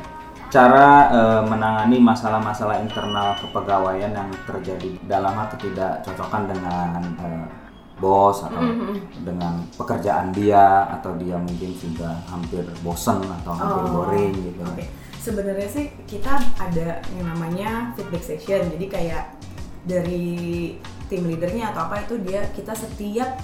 cara 0.53 1.09
eh, 1.09 1.43
menangani 1.49 1.97
masalah-masalah 1.97 2.77
internal 2.79 3.33
kepegawaian 3.41 4.13
yang 4.13 4.29
terjadi 4.45 5.01
dalam 5.09 5.33
hal 5.33 5.49
ketidakcocokan 5.49 6.53
dengan 6.53 7.01
eh, 7.19 7.45
bos 7.97 8.43
atau 8.43 8.61
Mhm. 8.61 9.25
dengan 9.25 9.63
pekerjaan 9.73 10.35
dia 10.35 10.91
atau 10.91 11.15
dia 11.17 11.39
mungkin 11.39 11.71
sudah 11.73 12.19
hampir 12.27 12.67
bosen 12.83 13.23
atau 13.41 13.55
hampir 13.55 13.85
Oh, 13.87 13.93
boring 14.05 14.33
gitu. 14.35 14.61
Oke, 14.67 14.85
sebenarnya 15.17 15.69
sih 15.71 15.87
kita 16.05 16.35
ada 16.59 16.99
yang 17.15 17.27
namanya 17.31 17.95
feedback 17.95 18.25
session. 18.27 18.69
Jadi 18.75 18.87
kayak 18.91 19.39
dari 19.87 20.75
tim 21.07 21.23
leadernya 21.25 21.71
atau 21.71 21.87
apa 21.87 22.03
itu 22.03 22.19
dia 22.21 22.43
kita 22.51 22.75
setiap 22.75 23.39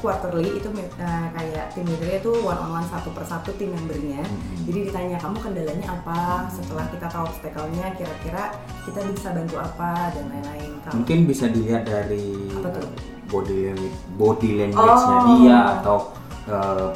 quarterly 0.00 0.50
itu 0.52 0.68
uh, 0.68 1.26
kayak 1.30 1.70
tim 1.70 1.84
leadernya 1.84 2.18
itu 2.18 2.32
one 2.36 2.56
on 2.56 2.70
one 2.74 2.86
satu 2.86 3.12
persatu 3.12 3.52
tim 3.54 3.70
membernya 3.70 4.20
Hmm. 4.20 4.64
jadi 4.64 4.78
ditanya 4.86 5.16
kamu 5.16 5.36
kendalanya 5.38 5.86
apa 5.90 6.20
setelah 6.48 6.84
kita 6.88 7.06
tahu 7.06 7.24
obstacle-nya 7.26 7.86
kira-kira 7.94 8.44
kita 8.82 9.00
bisa 9.06 9.28
bantu 9.30 9.56
apa 9.56 10.10
dan 10.10 10.24
lain-lain 10.28 10.70
mungkin 10.90 11.18
bisa 11.24 11.46
dilihat 11.46 11.84
dari 11.84 12.50
Apa 12.52 12.68
tuh? 12.72 12.88
body 13.28 13.70
language 13.70 13.98
body 14.16 14.50
language-nya 14.58 15.16
Oh. 15.16 15.26
dia 15.36 15.58
atau 15.76 15.96
eh, 16.44 16.88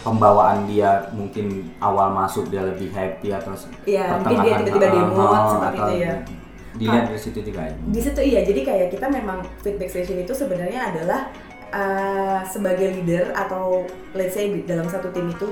pembawaan 0.00 0.68
dia 0.68 1.08
mungkin 1.10 1.46
awal 1.78 2.12
masuk 2.12 2.52
dia 2.52 2.60
lebih 2.62 2.92
happy 2.92 3.32
atau 3.32 3.56
Iya, 3.82 4.20
mungkin 4.20 4.36
dia 4.38 4.54
tiba-tiba 4.60 4.84
ah, 4.84 4.92
demot 4.92 5.32
ah, 5.32 5.44
seperti 5.48 5.78
atau 5.78 5.88
itu 5.88 6.04
ya. 6.04 6.14
dilihat 6.74 7.04
dari 7.06 7.20
situ 7.22 7.38
juga 7.40 7.60
ya 7.64 7.72
di 7.80 8.00
situ 8.02 8.20
iya 8.20 8.40
jadi 8.42 8.60
kayak 8.60 8.88
kita 8.92 9.06
memang 9.08 9.38
feedback 9.62 9.88
session 9.88 10.18
itu 10.18 10.34
sebenarnya 10.34 10.92
adalah 10.92 11.30
uh, 11.74 12.38
sebagai 12.46 12.94
leader 12.94 13.34
atau 13.34 13.82
let's 14.14 14.32
say 14.32 14.46
dalam 14.62 14.86
satu 14.86 15.10
tim 15.10 15.26
itu 15.28 15.50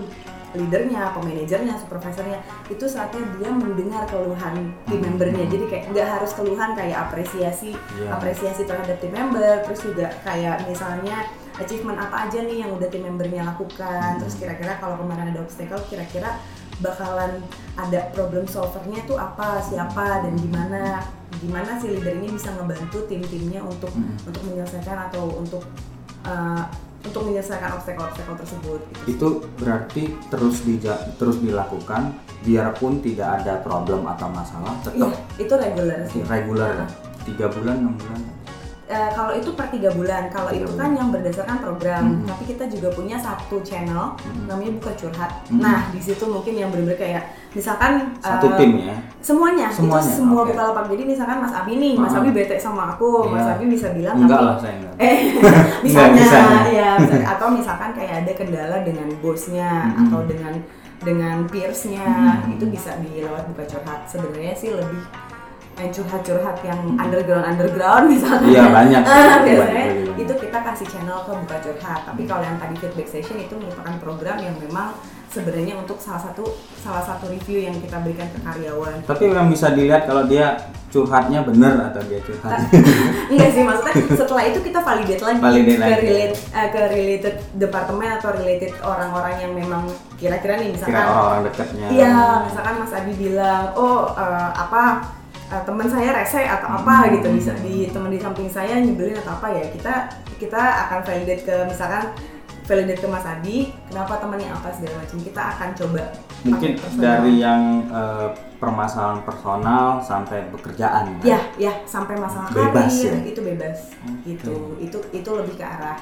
leadernya, 0.53 1.17
pemanajernya, 1.17 1.81
supervisornya 1.81 2.37
itu 2.69 2.85
saatnya 2.85 3.25
dia 3.41 3.49
mendengar 3.49 4.05
keluhan 4.05 4.69
tim 4.85 5.01
Hmm. 5.01 5.17
membernya 5.17 5.49
jadi 5.49 5.65
kayak 5.65 5.85
nggak 5.91 6.09
harus 6.13 6.33
keluhan 6.37 6.77
kayak 6.77 7.09
apresiasi 7.09 7.73
Iya. 7.73 8.09
apresiasi 8.13 8.69
terhadap 8.69 9.01
tim 9.01 9.11
member 9.11 9.65
terus 9.65 9.81
juga 9.81 10.13
kayak 10.21 10.69
misalnya 10.69 11.25
achievement 11.57 11.97
apa 11.97 12.29
aja 12.29 12.45
nih 12.45 12.65
yang 12.65 12.77
udah 12.77 12.85
tim 12.87 13.01
membernya 13.03 13.49
lakukan 13.49 14.21
terus 14.21 14.37
kira-kira 14.37 14.77
kalau 14.77 15.01
kemarin 15.01 15.33
ada 15.33 15.41
obstacle 15.41 15.81
kira-kira 15.89 16.37
bakalan 16.81 17.41
ada 17.73 18.13
problem 18.13 18.45
solvernya 18.45 19.01
tuh 19.05 19.17
apa 19.17 19.57
siapa 19.63 20.21
dan 20.21 20.37
gimana 20.37 21.01
gimana 21.41 21.81
si 21.81 21.89
leader 21.89 22.13
ini 22.13 22.29
bisa 22.29 22.53
ngebantu 22.53 23.09
tim-timnya 23.09 23.65
untuk 23.65 23.89
Mm. 23.89 24.29
untuk 24.29 24.43
menyelesaikan 24.45 25.09
atau 25.09 25.33
untuk 25.33 25.65
uh, 26.25 26.65
untuk 27.03 27.27
menyelesaikan 27.27 27.75
obstacle-obstacle 27.77 28.37
tersebut 28.39 28.81
gitu. 28.95 29.11
itu 29.11 29.29
berarti 29.59 30.03
terus 30.31 30.63
dija- 30.63 31.03
terus 31.19 31.43
dilakukan 31.43 32.15
biarpun 32.47 33.03
tidak 33.03 33.43
ada 33.43 33.59
problem 33.63 34.07
atau 34.07 34.31
masalah 34.31 34.75
tetap 34.87 35.11
itu 35.39 35.55
regular 35.55 35.99
sih. 36.11 36.23
reguler 36.27 36.75
Nah, 36.79 36.91
tiga 37.23 37.47
bulan 37.51 37.87
enam 37.87 37.95
bulan 37.99 38.19
eh, 38.93 39.11
kalau 39.11 39.33
itu 39.33 39.51
per 39.53 39.67
tiga 39.67 39.89
bulan, 39.91 40.29
kalau 40.29 40.51
itu 40.51 40.69
kan 40.71 40.93
yang 40.93 41.09
berdasarkan 41.09 41.57
program. 41.59 42.03
Mhm. 42.15 42.29
Tapi 42.29 42.43
kita 42.47 42.65
juga 42.67 42.89
punya 42.91 43.17
satu 43.17 43.59
channel 43.61 44.13
Mhm. 44.21 44.45
namanya 44.45 44.73
buka 44.77 44.93
curhat. 44.95 45.33
Mhm. 45.49 45.59
Nah 45.59 45.89
di 45.89 45.99
situ 45.99 46.25
mungkin 46.25 46.53
yang 46.53 46.69
benar-benar 46.69 47.01
kayak 47.01 47.23
misalkan 47.51 47.93
satu 48.19 48.47
eh, 48.49 48.57
tim 48.57 48.71
ya 48.83 48.97
semuanya, 49.19 49.69
Semuanya, 49.69 50.03
itu 50.03 50.13
semua 50.15 50.41
oke. 50.43 50.53
Bukalapak. 50.53 50.85
Jadi 50.87 51.03
misalkan 51.07 51.37
Mas 51.39 51.55
Abi 51.55 51.73
nih, 51.75 51.95
Mas 51.95 52.13
Ah. 52.13 52.19
Abi 52.19 52.31
bete 52.31 52.57
sama 52.57 52.83
aku, 52.91 53.09
Mas 53.27 53.43
Iya. 53.43 53.53
Abi 53.55 53.65
bisa 53.67 53.87
bilang 53.91 54.17
enggak 54.19 54.37
tapi 54.37 54.47
lah 54.47 54.57
saya 54.59 54.75
enggak 54.77 54.95
eh 54.99 55.19
misalnya 55.85 56.13
bisa. 56.21 56.39
ya 56.69 56.91
misalnya, 57.01 57.27
atau 57.31 57.49
misalkan 57.49 57.91
kayak 57.93 58.15
ada 58.23 58.33
kendala 58.35 58.77
dengan 58.83 59.09
bosnya 59.19 59.71
Mhm. 59.89 60.01
atau 60.05 60.21
dengan 60.25 60.55
dengan 61.01 61.37
peersnya 61.47 62.07
Mhm. 62.47 62.55
itu 62.55 62.65
bisa 62.69 62.95
dilewat 62.97 63.43
buka 63.49 63.65
curhat 63.67 64.07
sebenarnya 64.07 64.55
sih 64.55 64.71
lebih 64.71 65.03
curhat-curhat 65.75 66.57
yang 66.63 66.81
underground 66.95 67.45
underground 67.47 68.05
misalnya 68.07 68.47
Iya, 68.47 68.65
banyak. 68.69 69.03
Ah, 69.03 69.11
Banyak, 69.11 69.39
biasanya 69.43 69.85
banyak. 69.89 70.17
itu 70.19 70.33
kita 70.39 70.59
kasih 70.63 70.87
channel 70.87 71.19
ke 71.23 71.33
buka 71.35 71.57
curhat 71.61 72.01
tapi 72.05 72.23
kalau 72.25 72.43
yang 72.43 72.57
tadi 72.57 72.75
feedback 72.77 73.09
session 73.09 73.37
itu 73.37 73.55
merupakan 73.55 73.95
program 73.99 74.37
yang 74.39 74.55
memang 74.59 74.93
sebenarnya 75.27 75.75
untuk 75.75 75.97
salah 75.97 76.21
satu 76.21 76.45
salah 76.77 77.01
satu 77.01 77.25
review 77.27 77.63
yang 77.63 77.73
kita 77.75 77.97
berikan 77.99 78.29
ke 78.29 78.39
karyawan 78.39 79.01
tapi 79.03 79.25
yang 79.27 79.49
bisa 79.49 79.73
dilihat 79.73 80.05
kalau 80.05 80.29
dia 80.29 80.61
curhatnya 80.87 81.41
bener 81.41 81.73
atau 81.83 82.05
dia 82.05 82.21
curhat 82.21 82.69
Enggak 83.27 83.51
sih 83.51 83.65
maksudnya 83.65 83.95
setelah 84.13 84.45
itu 84.45 84.61
kita 84.61 84.79
validate 84.79 85.23
lagi 85.23 85.39
Validate 85.41 85.73
ke 85.75 85.83
lagi. 85.83 86.05
relate 86.05 86.37
eh, 86.53 86.69
ke 86.69 86.81
related 86.87 87.35
departemen 87.57 88.09
atau 88.13 88.29
related 88.31 88.73
orang-orang 88.79 89.35
yang 89.41 89.53
memang 89.57 89.89
kira-kira 90.15 90.61
nih 90.61 90.69
kira 90.69 90.77
misalkan 90.77 91.01
orang-orang 91.03 91.43
dekatnya 91.49 91.87
iya 91.89 92.13
misalkan 92.45 92.75
Mas 92.77 92.93
Adi 92.93 93.13
bilang 93.17 93.65
oh 93.73 94.13
eh, 94.13 94.51
apa 94.53 94.83
eh, 95.53 95.63
teman 95.63 95.85
saya 95.85 96.11
rese 96.15 96.41
atau 96.43 96.69
apa 96.73 96.95
Hmm. 97.05 97.13
gitu 97.15 97.29
bisa 97.31 97.53
di 97.61 97.87
teman 97.87 98.09
di 98.09 98.19
samping 98.19 98.49
saya 98.49 98.81
nyebelin 98.81 99.19
atau 99.19 99.37
apa 99.37 99.53
ya 99.53 99.65
kita 99.69 99.95
kita 100.41 100.59
akan 100.89 101.05
validate 101.05 101.45
ke 101.45 101.57
misalkan 101.69 102.09
validate 102.63 102.99
ke 102.99 103.07
Mas 103.07 103.27
Adi 103.27 103.59
kenapa 103.87 104.17
temannya 104.17 104.49
apa 104.49 104.71
segala 104.71 105.03
macam 105.03 105.19
kita 105.19 105.43
akan 105.53 105.69
coba 105.75 106.03
mungkin 106.43 106.71
dari 106.97 107.33
yang 107.37 107.63
eh, 107.87 108.29
permasalahan 108.57 109.21
personal 109.23 109.99
sampai 109.99 110.47
pekerjaan 110.49 111.19
kan? 111.19 111.27
ya 111.27 111.41
ya 111.59 111.73
sampai 111.83 112.15
masalah 112.17 112.49
Bebas 112.49 112.95
karir 112.95 113.13
ya? 113.13 113.23
itu 113.27 113.41
bebas 113.43 113.79
Oke. 114.07 114.23
gitu 114.25 114.55
itu 114.79 114.99
itu 115.11 115.31
lebih 115.35 115.59
ke 115.59 115.67
arah 115.67 115.99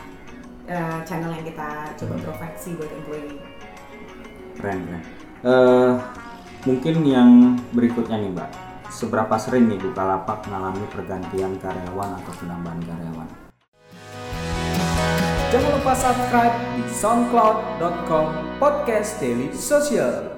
eh, 0.68 0.98
channel 1.02 1.32
yang 1.32 1.42
kita 1.42 1.68
coba 1.96 2.14
Hmm. 2.14 2.76
buat 2.76 2.90
employee 2.94 3.36
keren 4.56 4.78
keren 4.86 5.02
Eh, 5.40 5.92
mungkin 6.68 6.94
yang 7.00 7.30
berikutnya 7.72 8.20
nih 8.20 8.28
mbak 8.36 8.50
seberapa 8.90 9.38
sering 9.38 9.70
nih 9.70 9.78
Bukalapak 9.78 10.42
mengalami 10.50 10.82
pergantian 10.90 11.54
karyawan 11.62 12.10
atau 12.20 12.32
penambahan 12.42 12.82
karyawan? 12.82 13.28
Jangan 15.50 15.70
lupa 15.78 15.92
subscribe 15.94 16.56
di 16.78 16.82
soundcloud.com 16.90 18.26
podcast 18.58 19.18
daily 19.22 19.50
social. 19.54 20.36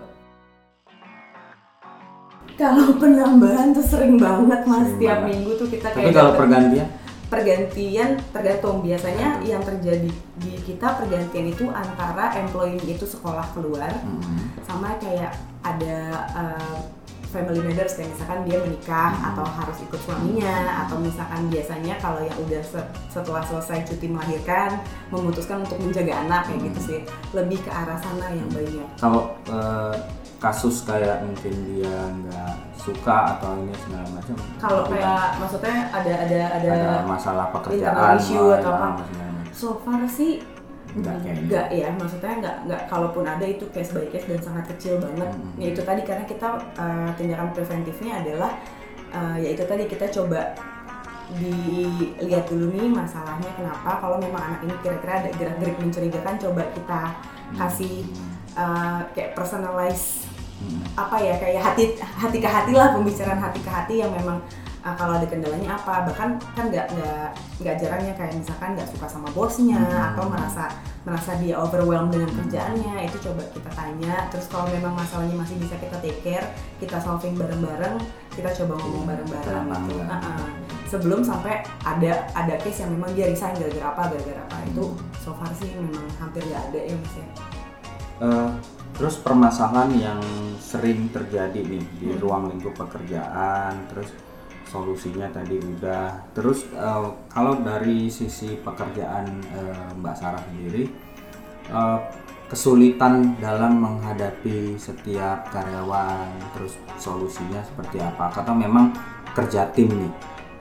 kalau 2.53 2.95
penambahan 3.01 3.75
tuh 3.75 3.83
sering 3.83 4.21
banget 4.21 4.61
mas. 4.69 4.87
Sering 4.87 5.01
tiap 5.01 5.19
banget. 5.25 5.29
minggu 5.35 5.51
tuh 5.57 5.69
kita 5.73 5.89
tapi 5.89 5.99
kayak 5.99 6.15
kalau 6.15 6.31
dapet- 6.31 6.41
pergantian? 6.45 6.89
Pergantian 7.33 8.11
tergantung. 8.29 8.77
Biasanya 8.85 9.29
yang 9.41 9.63
terjadi 9.65 10.11
di 10.13 10.53
kita 10.63 11.01
pergantian 11.01 11.49
itu 11.49 11.65
antara 11.73 12.37
employee 12.37 12.79
itu 12.85 13.09
sekolah 13.09 13.57
keluar 13.57 13.89
mm, 14.05 14.63
sama 14.69 15.01
kayak 15.01 15.33
ada 15.65 15.99
uh, 16.37 16.77
family 17.33 17.59
members 17.59 17.93
kayak 17.93 18.13
misalkan 18.13 18.45
dia 18.45 18.59
menikah 18.59 19.11
Hmm. 19.11 19.29
atau 19.33 19.45
harus 19.49 19.79
ikut 19.81 19.97
suaminya 19.99 20.55
atau 20.85 20.97
misalkan 20.99 21.49
biasanya 21.49 21.95
kalau 21.97 22.21
yang 22.21 22.37
udah 22.39 22.61
se- 22.63 22.89
setelah 23.09 23.41
selesai 23.41 23.83
cuti 23.85 24.07
melahirkan 24.07 24.77
memutuskan 25.09 25.65
untuk 25.65 25.81
menjaga 25.81 26.15
anak 26.21 26.47
kayak 26.47 26.61
gitu 26.63 26.79
Hmm. 26.79 26.87
sih 26.87 27.01
lebih 27.33 27.59
ke 27.59 27.71
arah 27.71 27.97
sana 27.97 28.27
yang 28.31 28.49
banyak 28.49 28.89
kalau 28.97 29.23
eh, 29.49 29.97
kasus 30.39 30.83
kayak 30.83 31.23
mungkin 31.23 31.55
dia 31.71 31.97
nggak 32.13 32.53
suka 32.77 33.39
atau 33.39 33.55
ini 33.57 33.71
segala 33.79 34.07
macam 34.11 34.35
kalau 34.59 34.83
kayak 34.85 35.39
maksudnya 35.39 35.77
ada 35.89 36.13
ada 36.19 36.41
ada, 36.53 36.69
ada 36.69 36.91
masalah 37.05 37.47
pekerjaan 37.51 38.19
issue 38.19 38.51
atau 38.53 38.71
ya, 38.71 38.91
apa. 38.91 39.05
so 39.55 39.79
far 39.79 40.03
sih 40.05 40.43
Enggak 40.93 41.67
ya 41.73 41.89
maksudnya 41.97 42.33
enggak 42.37 42.57
enggak 42.69 42.83
kalaupun 42.93 43.25
ada 43.25 43.45
itu 43.49 43.65
case 43.73 43.97
by 43.97 44.05
case 44.13 44.29
dan 44.29 44.41
sangat 44.45 44.65
kecil 44.77 45.01
banget 45.01 45.31
Hmm. 45.33 45.57
ya 45.57 45.73
itu 45.73 45.81
tadi 45.81 46.03
karena 46.05 46.25
kita 46.29 46.49
uh, 46.77 47.11
tindakan 47.17 47.49
preventifnya 47.57 48.21
adalah 48.21 48.53
uh, 49.17 49.37
ya 49.41 49.49
itu 49.57 49.65
tadi 49.65 49.89
kita 49.89 50.07
coba 50.13 50.53
dilihat 51.33 52.45
dulu 52.45 52.77
nih 52.77 52.93
masalahnya 52.93 53.49
kenapa 53.57 54.05
kalau 54.05 54.21
memang 54.21 54.43
anak 54.53 54.61
ini 54.69 54.75
kira-kira 54.85 55.25
ada 55.25 55.31
gerak-gerik 55.33 55.77
mencurigakan 55.81 56.37
coba 56.37 56.63
kita 56.77 57.01
kasih 57.57 58.05
uh, 58.53 59.01
kayak 59.17 59.33
personalize 59.33 60.29
Hmm. 60.63 60.79
apa 60.95 61.19
ya 61.19 61.35
kayak 61.43 61.59
hati 61.59 61.99
hati 61.99 62.39
ke 62.39 62.47
hati 62.47 62.71
lah 62.71 62.95
pembicaraan 62.95 63.35
hati 63.35 63.59
ke 63.59 63.67
hati 63.67 63.95
yang 63.99 64.15
memang 64.15 64.39
uh, 64.83 64.95
kalau 64.95 65.15
ada 65.15 65.25
kendalanya 65.25 65.75
apa 65.75 66.05
bahkan 66.05 66.29
kan 66.53 66.69
nggak 66.69 66.87
nggak 66.91 67.29
nggak 67.59 67.77
jarangnya 67.77 68.13
kayak 68.13 68.35
misalkan 68.35 68.75
nggak 68.75 68.89
suka 68.89 69.07
sama 69.07 69.29
bosnya 69.31 69.79
Hmm. 69.79 70.11
atau 70.13 70.25
merasa 70.27 70.65
merasa 71.03 71.35
dia 71.37 71.55
overwhelmed 71.57 72.11
dengan 72.11 72.31
kerjaannya 72.33 72.95
itu 73.03 73.19
coba 73.21 73.43
kita 73.49 73.71
tanya 73.73 74.15
terus 74.29 74.47
kalau 74.47 74.67
memang 74.69 74.95
masalahnya 74.95 75.35
masih 75.35 75.59
bisa 75.59 75.75
kita 75.77 75.97
take 75.99 76.21
care 76.21 76.47
kita 76.79 76.99
solving 76.99 77.35
bareng-bareng 77.35 77.99
kita 78.31 78.55
coba 78.55 78.79
ngomong 78.79 79.05
bareng-bareng 79.05 79.65
Kenapa 79.67 79.77
gitu. 79.83 79.99
enggak? 79.99 80.21
Uh-uh. 80.21 80.51
sebelum 80.87 81.21
sampai 81.21 81.55
ada 81.83 82.13
ada 82.33 82.55
case 82.59 82.81
yang 82.81 82.93
memang 82.93 83.11
dia 83.13 83.27
resign 83.27 83.57
gara-gara 83.57 83.87
apa 83.89 84.03
gara-gara 84.11 84.41
apa 84.43 84.57
itu 84.65 84.85
so 85.19 85.35
far 85.35 85.51
sih 85.53 85.73
memang 85.75 86.07
hampir 86.17 86.43
nggak 86.43 86.63
ada 86.69 86.81
ya 86.81 86.95
mas 86.95 87.15
ya 87.17 87.27
Eh, 88.23 88.51
terus 88.95 89.19
permasalahan 89.19 89.91
yang 89.93 90.21
sering 90.57 91.11
terjadi 91.11 91.59
nih 91.59 91.83
di 91.99 92.07
Hmm. 92.09 92.23
ruang 92.23 92.43
lingkup 92.47 92.71
pekerjaan, 92.79 93.75
terus 93.91 94.15
solusinya 94.73 95.29
tadi 95.29 95.61
udah. 95.61 96.33
Terus 96.33 96.65
eh, 96.73 97.09
kalau 97.29 97.61
dari 97.61 98.09
sisi 98.09 98.57
pekerjaan 98.57 99.29
eh, 99.53 99.89
Mbak 100.01 100.17
Sarah 100.17 100.41
sendiri, 100.49 100.89
eh, 101.69 101.99
kesulitan 102.49 103.37
dalam 103.37 103.81
menghadapi 103.81 104.77
setiap 104.81 105.53
karyawan, 105.53 106.29
terus 106.57 106.81
solusinya 106.97 107.61
seperti 107.61 108.01
apa? 108.01 108.33
Atau 108.33 108.57
memang 108.57 108.97
kerja 109.37 109.69
tim 109.77 109.93
nih 109.93 110.13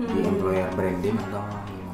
di 0.01 0.19
Hmm. 0.19 0.31
employer 0.35 0.67
branding 0.75 1.15
atau? 1.29 1.43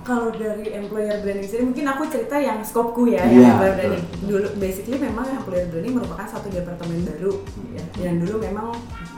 Kalau 0.08 0.32
dari 0.32 0.72
employer 0.72 1.20
branding 1.20 1.44
sendiri 1.44 1.64
mungkin 1.68 1.86
aku 1.86 2.04
cerita 2.08 2.40
yang 2.40 2.64
scopeku 2.64 3.12
ya, 3.12 3.28
yang 3.28 3.52
employer 3.52 3.76
betul. 3.76 3.76
branding. 3.84 4.06
Dulu 4.24 4.48
basically 4.56 4.98
memang 4.98 5.26
employer 5.30 5.68
branding 5.68 5.94
merupakan 5.94 6.24
satu 6.26 6.48
departemen 6.48 7.04
baru 7.04 7.34
ya. 7.70 7.84
Hmm. 7.84 8.00
yang 8.00 8.16
dulu 8.18 8.36
memang 8.40 8.68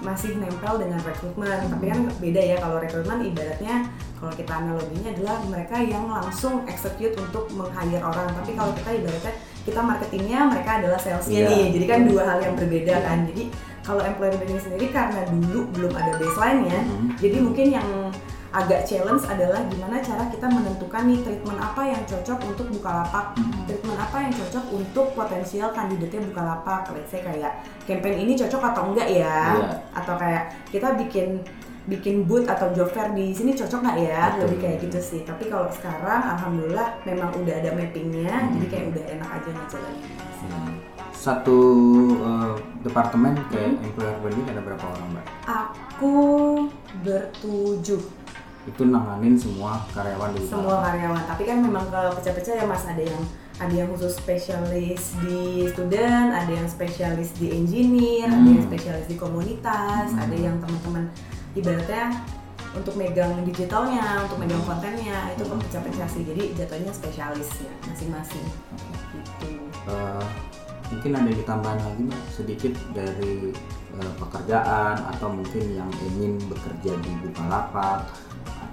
masih 0.02 0.34
nempel 0.36 0.74
dengan 0.76 0.98
rekrutmen. 1.00 1.60
Tapi 1.70 1.86
kan 1.86 2.00
beda 2.18 2.42
ya 2.42 2.58
kalau 2.58 2.78
rekrutmen 2.80 3.22
ibaratnya 3.24 3.76
kalau 4.18 4.34
kita 4.34 4.52
analoginya 4.52 5.10
adalah 5.14 5.36
mereka 5.46 5.78
yang 5.80 6.04
langsung 6.06 6.66
execute 6.66 7.16
untuk 7.16 7.48
meng-hire 7.54 8.02
orang 8.02 8.28
tapi 8.34 8.52
kalau 8.52 8.76
kita 8.76 8.92
ibaratnya 8.94 9.32
kita 9.64 9.80
marketingnya 9.80 10.40
mereka 10.46 10.72
adalah 10.76 11.00
salesnya 11.00 11.40
Iya. 11.40 11.48
nih 11.48 11.66
jadi 11.72 11.86
kan 11.88 12.00
dua 12.04 12.24
hal 12.28 12.40
yang 12.42 12.56
berbeda 12.58 13.00
kan 13.00 13.24
jadi 13.24 13.48
kalau 13.80 14.04
employer 14.04 14.36
branding 14.36 14.60
sendiri 14.60 14.92
karena 14.92 15.24
dulu 15.24 15.72
belum 15.72 15.94
ada 15.96 16.12
baseline-nya 16.20 16.80
Mhm. 16.82 17.08
jadi 17.16 17.38
mungkin 17.40 17.68
yang 17.72 17.88
agak 18.50 18.82
challenge 18.82 19.22
adalah 19.30 19.62
gimana 19.70 20.02
cara 20.02 20.26
kita 20.26 20.50
menentukan 20.50 21.06
nih 21.06 21.22
treatment 21.22 21.60
apa 21.62 21.82
yang 21.86 22.02
cocok 22.02 22.40
untuk 22.50 22.68
Bukalapak, 22.74 23.38
Mhm. 23.38 23.70
treatment 23.70 24.00
apa 24.02 24.18
yang 24.26 24.34
cocok 24.34 24.66
untuk 24.74 25.08
potensial 25.14 25.70
kandidatnya 25.70 26.22
Bukalapak. 26.26 26.90
Let's 26.90 27.14
say 27.14 27.22
kayak 27.22 27.62
campaign 27.86 28.26
ini 28.26 28.34
cocok 28.34 28.74
atau 28.74 28.84
enggak 28.90 29.10
ya? 29.10 29.54
Iya. 29.54 29.70
Atau 29.94 30.18
kayak 30.18 30.44
kita 30.74 30.98
bikin 30.98 31.46
bikin 31.90 32.30
booth 32.30 32.46
atau 32.46 32.70
job 32.70 32.86
fair 32.90 33.10
di 33.14 33.34
sini 33.34 33.54
cocok 33.54 33.82
nggak 33.82 33.98
ya? 34.00 34.22
Betul. 34.34 34.42
Lebih 34.46 34.58
kayak 34.62 34.78
gitu 34.86 35.00
sih. 35.02 35.22
Tapi 35.26 35.50
kalau 35.50 35.70
sekarang 35.70 36.22
alhamdulillah 36.38 37.02
memang 37.02 37.34
udah 37.34 37.54
ada 37.54 37.74
mappingnya, 37.74 38.30
Mhm. 38.30 38.50
jadi 38.58 38.66
kayak 38.70 38.86
udah 38.94 39.04
enak 39.14 39.30
aja 39.30 39.50
ngejalanin. 39.50 40.10
Hmm. 40.40 40.74
Satu 41.10 41.60
eh, 42.16 42.54
departemen 42.82 43.36
kayak 43.50 43.76
Hmm. 43.76 43.86
employer 43.86 44.16
branding 44.22 44.48
ada 44.48 44.62
berapa 44.64 44.86
orang 44.86 45.08
mbak? 45.12 45.26
Aku 45.44 46.14
bertujuh 47.04 48.02
Itu 48.70 48.86
nanganin 48.86 49.34
semua 49.34 49.82
karyawan 49.90 50.38
di 50.38 50.46
semua 50.46 50.86
karyawan. 50.86 51.24
Tapi 51.26 51.44
kan 51.44 51.58
memang 51.60 51.86
kalau 51.90 52.14
pecah-pecah 52.14 52.54
ya 52.54 52.66
mas 52.70 52.86
ada 52.86 53.02
yang 53.02 53.24
ada 53.60 53.74
yang 53.76 53.90
khusus 53.92 54.16
spesialis 54.16 55.20
di 55.20 55.68
student 55.68 56.32
ada 56.32 56.48
yang 56.48 56.64
spesialis 56.64 57.36
di 57.36 57.52
engineer 57.52 58.32
ada 58.32 58.40
Hmm. 58.40 58.56
yang 58.56 58.64
spesialis 58.64 59.04
di 59.04 59.20
komunitas 59.20 60.16
Hmm. 60.16 60.24
ada 60.24 60.32
yang 60.32 60.56
teman-teman 60.64 61.12
ibaratnya 61.52 62.24
untuk 62.72 62.96
megang 62.96 63.44
digitalnya 63.44 64.24
untuk 64.24 64.40
megang 64.40 64.64
kontennya 64.64 65.34
itu 65.36 65.44
Hmm. 65.44 65.60
pecah-pecah 65.60 66.08
sih. 66.08 66.24
Jadi 66.24 66.56
jatuhnya 66.56 66.94
spesialis 66.94 67.50
ya 67.60 67.74
masing-masing. 67.84 68.46
Gitu. 69.12 69.50
Eh, 69.92 70.24
mungkin 70.90 71.12
ada 71.18 71.32
ditambahan 71.34 71.80
lagi 71.84 72.02
mbak 72.08 72.24
sedikit 72.32 72.74
dari 72.94 73.52
eh, 74.00 74.14
pekerjaan 74.16 74.96
atau 75.04 75.28
mungkin 75.28 75.64
yang 75.76 75.90
ingin 76.08 76.40
bekerja 76.48 76.96
di 76.96 77.12
Bukalapak 77.20 78.08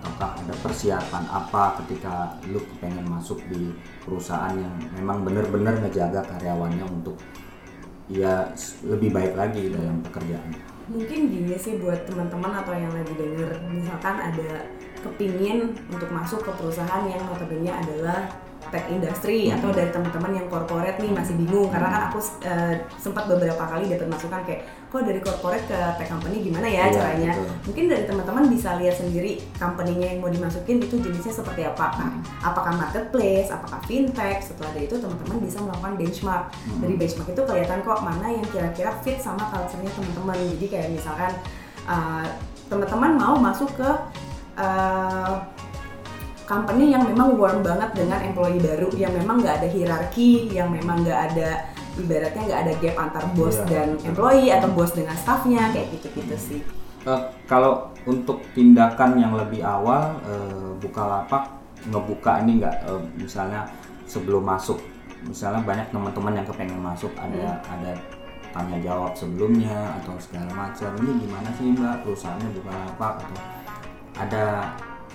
ataukah 0.07 0.39
ada 0.39 0.55
persiapan 0.63 1.25
apa 1.27 1.83
ketika 1.83 2.39
lu 2.47 2.63
pengen 2.79 3.03
masuk 3.11 3.43
di 3.51 3.75
perusahaan 4.07 4.55
yang 4.55 4.75
memang 4.95 5.27
benar-benar 5.27 5.83
ngejaga 5.83 6.23
karyawannya 6.31 6.87
untuk 6.87 7.19
ya 8.07 8.47
lebih 8.87 9.11
baik 9.11 9.35
lagi 9.35 9.67
dalam 9.75 9.99
pekerjaan? 10.07 10.55
Mungkin 10.87 11.19
gini 11.35 11.59
sih 11.59 11.83
buat 11.83 12.07
teman-teman 12.07 12.63
atau 12.63 12.71
yang 12.79 12.95
lagi 12.95 13.11
denger. 13.19 13.51
Misalkan 13.67 14.17
ada 14.23 14.71
kepingin 15.03 15.75
untuk 15.91 16.07
masuk 16.15 16.47
ke 16.47 16.55
perusahaan 16.55 17.03
yang 17.11 17.27
notabene 17.27 17.75
adalah 17.75 18.31
tech 18.69 18.85
industry 18.87 19.49
atau 19.49 19.71
dari 19.71 19.89
teman-teman 19.89 20.33
yang 20.35 20.47
corporate 20.47 20.97
nih 20.97 21.11
masih 21.11 21.35
bingung 21.35 21.69
karena 21.69 21.89
kan 21.89 22.03
aku 22.09 22.19
eh, 22.43 22.75
sempat 22.97 23.27
beberapa 23.27 23.61
kali 23.61 23.87
dapat 23.87 24.07
masukan 24.07 24.43
kayak 24.43 24.63
kok 24.87 25.03
dari 25.03 25.19
corporate 25.19 25.65
ke 25.65 25.79
tech 25.97 26.09
company 26.09 26.41
gimana 26.41 26.65
ya 26.65 26.85
Iya, 26.85 26.95
caranya 26.95 27.31
betul. 27.35 27.49
mungkin 27.65 27.85
dari 27.87 28.05
teman-teman 28.05 28.45
bisa 28.47 28.69
lihat 28.77 28.95
sendiri 28.95 29.33
company-nya 29.55 30.07
yang 30.09 30.21
mau 30.21 30.29
dimasukin 30.29 30.77
itu 30.79 30.97
jenisnya 30.97 31.35
seperti 31.35 31.63
apa 31.63 31.87
Hmm. 31.93 32.21
apakah 32.41 32.73
marketplace 32.73 33.49
apakah 33.49 33.79
fintech 33.83 34.41
setelah 34.41 34.71
dari 34.71 34.85
itu 34.85 34.97
teman-teman 34.97 35.37
bisa 35.39 35.59
melakukan 35.59 35.95
benchmark 35.97 36.45
Hmm. 36.53 36.81
dari 36.81 36.95
benchmark 36.95 37.29
itu 37.29 37.43
kelihatan 37.43 37.79
kok 37.81 38.01
mana 38.01 38.27
yang 38.29 38.47
kira-kira 38.47 38.91
fit 39.01 39.19
sama 39.19 39.43
culture-nya 39.47 39.91
teman-teman 39.91 40.37
jadi 40.55 40.67
kayak 40.69 40.89
misalkan 40.93 41.33
uh, 41.85 42.27
teman-teman 42.67 43.15
mau 43.15 43.35
masuk 43.37 43.71
ke 43.73 43.91
uh, 44.57 45.35
company 46.47 46.95
yang 46.95 47.03
memang 47.03 47.35
warm 47.35 47.61
banget 47.61 47.91
dengan 47.93 48.23
employee 48.23 48.63
baru 48.63 48.89
yang 48.95 49.13
memang 49.13 49.43
nggak 49.43 49.61
ada 49.61 49.69
hierarki 49.69 50.47
yang 50.55 50.71
memang 50.71 51.03
nggak 51.03 51.21
ada 51.35 51.67
ibaratnya 51.99 52.43
nggak 52.47 52.61
ada 52.63 52.73
gap 52.79 52.97
antar 53.03 53.25
bos 53.35 53.57
Iya, 53.59 53.67
dan 53.67 53.89
employee 54.07 54.55
atau 54.55 54.69
bos 54.71 54.93
dengan 54.95 55.17
staffnya 55.19 55.75
kayak 55.75 55.91
gitu-gitu 55.99 56.37
sih. 56.39 56.61
Eh, 57.07 57.23
kalau 57.51 57.91
untuk 58.07 58.43
tindakan 58.55 59.19
yang 59.19 59.35
lebih 59.35 59.67
awal 59.67 60.17
eh, 60.23 60.71
Bukalapak 60.79 61.51
ngebuka 61.91 62.47
ini 62.47 62.63
nggak 62.63 62.77
eh, 62.87 63.03
misalnya 63.19 63.67
sebelum 64.07 64.47
masuk 64.47 64.79
misalnya 65.27 65.59
banyak 65.67 65.91
teman-teman 65.91 66.39
yang 66.39 66.47
kepengen 66.47 66.79
masuk 66.79 67.11
ada 67.19 67.59
ada 67.67 67.93
tanya 68.55 68.79
jawab 68.81 69.13
sebelumnya 69.19 69.99
atau 70.01 70.15
segala 70.23 70.49
macam. 70.55 70.95
Ini 71.03 71.13
gimana 71.27 71.49
sih 71.59 71.75
mbak 71.75 72.07
perusahaannya 72.07 72.49
Bukalapak 72.55 73.15
atau 73.27 73.39
ada 74.17 74.45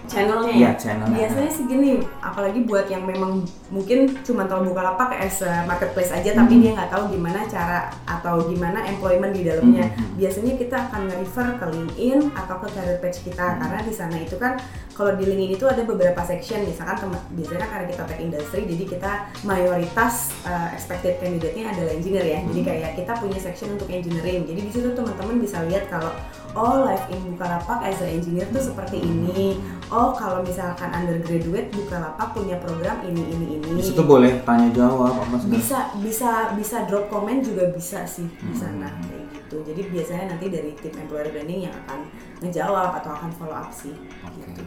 channelnya 0.03 0.51
Iya, 0.51 0.63
ya 0.63 0.71
channelnya. 0.73 1.17
biasanya 1.17 1.51
sih 1.51 1.63
gini 1.65 1.89
apalagi 2.19 2.59
buat 2.61 2.85
yang 2.85 3.03
memang 3.03 3.41
mungkin 3.67 3.99
cuma 4.21 4.43
tahu 4.43 4.67
Bukalapak 4.67 5.13
as 5.15 5.41
a 5.41 5.63
marketplace 5.63 6.09
aja 6.09 6.33
tapi 6.33 6.53
Hmm. 6.53 6.61
dia 6.61 6.71
nggak 6.73 6.89
tahu 6.89 7.03
gimana 7.09 7.43
cara 7.45 7.79
atau 8.03 8.45
gimana 8.45 8.81
employment 8.83 9.31
di 9.31 9.43
dalamnya 9.43 9.85
Hmm, 9.87 9.97
hmm. 9.99 10.13
biasanya 10.15 10.53
kita 10.55 10.77
akan 10.83 11.01
nge-refer 11.05 11.47
ke 11.53 11.65
LinkedIn 11.67 12.19
atau 12.31 12.55
ke 12.57 12.67
career 12.69 12.97
page 12.99 13.19
kita 13.23 13.45
Hmm. 13.47 13.59
karena 13.59 13.79
di 13.81 13.93
sana 13.93 14.15
itu 14.17 14.35
kan 14.35 14.53
kalau 14.91 15.11
di 15.13 15.23
LinkedIn 15.23 15.51
itu 15.51 15.65
ada 15.65 15.81
beberapa 15.81 16.21
section 16.21 16.61
misalkan 16.61 16.97
tem- 16.99 17.25
biasanya 17.31 17.67
karena 17.67 17.85
kita 17.87 18.03
tech 18.05 18.19
industry 18.19 18.61
jadi 18.65 18.83
kita 18.87 19.11
mayoritas 19.43 20.13
uh, 20.43 20.69
expected 20.71 21.17
candidate-nya 21.17 21.69
adalah 21.69 21.91
engineer 21.91 22.25
ya 22.25 22.39
jadi 22.43 22.59
Hmm. 22.59 22.67
kayak 22.67 22.91
kita 22.95 23.11
punya 23.15 23.39
section 23.39 23.69
untuk 23.71 23.87
engineering 23.87 24.43
jadi 24.43 24.59
di 24.59 24.71
situ 24.71 24.89
teman-teman 24.91 25.37
bisa 25.37 25.61
lihat 25.63 25.87
kalau 25.87 26.11
oh 26.53 26.83
life 26.83 27.07
in 27.07 27.21
Bukalapak 27.25 27.79
as 27.81 27.99
a 27.99 28.07
engineer 28.07 28.43
tuh 28.47 28.59
seperti 28.61 28.99
ini 28.99 29.55
oh 29.87 30.11
kalau 30.11 30.39
misalkan 30.41 30.89
undergraduate 30.89 31.69
Bukalapak 31.69 32.27
punya 32.31 32.55
program 32.57 32.99
ini 33.01 33.23
ini 33.25 33.45
ini 33.57 33.69
di 33.73 33.83
situ 33.83 34.01
boleh 34.01 34.41
tanya 34.41 34.67
jawab 34.71 35.15
apa 35.17 35.35
segala 35.37 35.53
bisa 35.53 35.79
bisa 35.97 36.29
bisa 36.53 36.77
drop 36.85 37.07
komen 37.07 37.39
juga 37.39 37.69
bisa 37.69 38.03
sih 38.03 38.27
di 38.27 38.43
Hmm. 38.43 38.57
sana 38.57 38.87
kayak 39.01 39.25
gitu 39.31 39.63
jadi 39.63 39.81
biasanya 39.85 40.25
nanti 40.29 40.45
dari 40.47 40.71
tim 40.75 40.93
employer 40.97 41.27
branding 41.29 41.65
yang 41.65 41.75
akan 41.77 41.99
ngejawab 42.39 42.95
atau 42.95 43.11
akan 43.11 43.31
follow 43.31 43.55
up 43.55 43.69
sih 43.69 43.95
Oke. 44.21 44.43
gitu. 44.45 44.63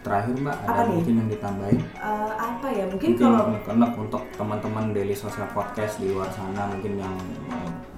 terakhir 0.00 0.36
mbak 0.36 0.52
Apa 0.60 0.70
ada 0.70 0.82
nih? 0.84 0.94
mungkin 0.94 1.14
yang 1.16 1.28
ditambahin 1.30 1.80
Eh, 1.96 2.32
apa 2.36 2.66
ya 2.68 2.84
mungkin 2.84 3.08
mungkin 3.10 3.24
kalau 3.24 3.96
untuk 3.96 4.22
teman-teman 4.34 4.84
daily 4.92 5.16
social 5.16 5.48
podcast 5.50 5.96
di 5.96 6.10
luar 6.10 6.28
sana 6.28 6.68
mungkin 6.68 6.92
yang 6.96 7.14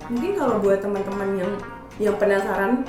mungkin 0.07 0.33
kalau 0.33 0.57
buat 0.59 0.79
teman-teman 0.79 1.35
yang 1.37 1.53
yang 1.97 2.17
penasaran 2.17 2.85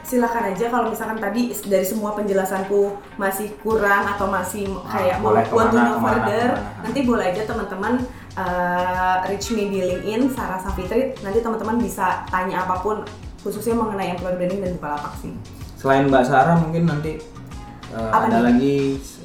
silakan 0.00 0.48
aja 0.48 0.70
kalau 0.70 0.88
misalkan 0.88 1.18
tadi 1.18 1.52
dari 1.62 1.84
semua 1.84 2.14
penjelasanku 2.14 2.94
masih 3.16 3.52
kurang 3.60 4.06
atau 4.06 4.26
masih 4.26 4.64
Ah, 4.80 4.96
kayak 4.96 5.16
mau 5.20 5.34
want 5.34 5.68
to 5.68 5.76
know 5.76 5.98
further 5.98 6.48
ke 6.48 6.56
mana. 6.56 6.80
nanti 6.80 7.00
boleh 7.02 7.24
aja 7.26 7.42
teman-teman 7.44 7.94
uh, 8.34 9.16
reach 9.26 9.52
me 9.52 9.68
di 9.68 9.80
LinkedIn 9.82 10.30
Sarah 10.30 10.56
Safitri 10.56 11.12
nanti 11.20 11.38
teman-teman 11.38 11.76
bisa 11.76 12.24
tanya 12.26 12.64
apa 12.64 12.80
pun 12.80 13.04
khususnya 13.42 13.76
mengenai 13.76 14.14
employer 14.14 14.38
branding 14.38 14.60
dan 14.60 14.72
Bukalapak 14.74 15.14
sih 15.20 15.32
Selain 15.76 16.08
Mbak 16.08 16.24
Sarah 16.24 16.56
mungkin 16.56 16.88
nanti 16.88 17.20
uh, 17.92 18.08
Apa 18.08 18.24
ada 18.26 18.40
nih? 18.40 18.44
lagi 18.46 18.76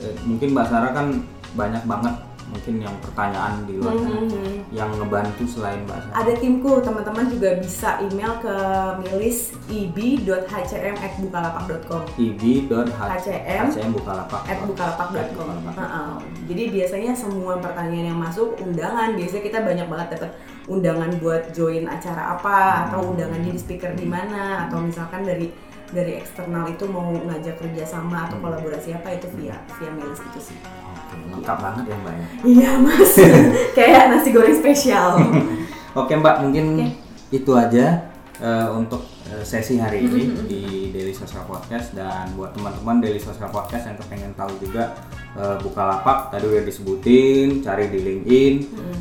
uh, 0.01 0.15
mungkin 0.25 0.47
Mbak 0.51 0.67
Sarah 0.67 0.91
kan 0.91 1.07
banyak 1.55 1.83
banget 1.87 2.13
mungkin 2.49 2.75
yang 2.79 2.95
pertanyaan 2.99 3.63
di 3.63 3.73
luar 3.77 3.95
sana 3.95 4.19
Mhm. 4.19 4.53
yang 4.69 4.89
ngebantu 4.91 5.43
selain 5.45 5.79
Mbak 5.83 5.97
Sarah. 5.99 6.13
ada 6.17 6.33
timku 6.35 6.71
teman-teman 6.79 7.25
juga 7.27 7.49
bisa 7.57 7.89
email 8.01 8.33
ke 8.37 8.55
milis 8.99 9.37
ib.hcm@bukalapak.com 9.69 12.01
ib.hcm 12.17 13.65
HCM 13.69 13.91
bukalapak 13.91 14.41
at 14.45 14.57
bukalapak.com. 14.61 15.15
At 15.15 15.27
bukalapak. 15.31 15.73
Heeh. 15.75 16.11
Jadi 16.47 16.63
biasanya 16.71 17.11
semua 17.13 17.53
pertanyaan 17.57 18.07
yang 18.07 18.19
masuk 18.19 18.55
undangan, 18.57 19.13
biasanya 19.13 19.43
kita 19.43 19.59
banyak 19.61 19.85
banget 19.85 20.07
dapat 20.17 20.31
undangan 20.65 21.09
buat 21.17 21.51
join 21.51 21.85
acara 21.85 22.33
apa 22.33 22.87
atau 22.87 23.07
undangan 23.07 23.39
jadi 23.39 23.57
speaker 23.57 23.91
di 23.93 24.05
mana 24.05 24.65
atau 24.65 24.79
misalkan 24.79 25.21
dari 25.21 25.51
dari 25.89 26.15
eksternal 26.15 26.69
itu 26.69 26.85
mau 26.85 27.09
ngajak 27.09 27.57
kerjasama 27.57 28.29
atau 28.29 28.37
kolaborasi 28.37 28.93
apa 28.93 29.09
itu 29.11 29.25
via 29.33 29.57
via 29.73 29.89
milis 29.89 30.21
itu 30.21 30.53
sih. 30.53 30.57
Lengkap 31.27 31.57
banget 31.59 31.83
ya 31.91 31.95
Mbak 31.99 32.13
ya. 32.15 32.27
Iya 32.47 32.71
mas, 32.79 33.13
kayak 33.77 34.03
nasi 34.13 34.29
goreng 34.31 34.55
spesial. 34.55 35.19
Oke 35.99 36.13
Mbak 36.15 36.35
mungkin 36.45 36.65
Oke. 36.79 36.87
itu 37.35 37.51
aja 37.57 38.07
uh, 38.39 38.69
untuk 38.77 39.03
uh, 39.29 39.43
sesi 39.43 39.81
hari 39.81 40.07
ini 40.07 40.21
di 40.47 40.63
Daily 40.95 41.11
Social 41.11 41.43
Podcast 41.43 41.91
dan 41.97 42.31
buat 42.33 42.55
teman-teman 42.55 43.03
Daily 43.03 43.19
Social 43.19 43.49
Podcast 43.51 43.89
yang 43.89 43.97
kepengen 43.99 44.33
tahu 44.37 44.51
juga 44.61 44.95
uh, 45.35 45.57
Bukalapak 45.59 46.31
tadi 46.31 46.45
udah 46.47 46.63
disebutin 46.63 47.61
cari 47.65 47.91
di 47.91 47.99
LinkedIn 47.99 48.53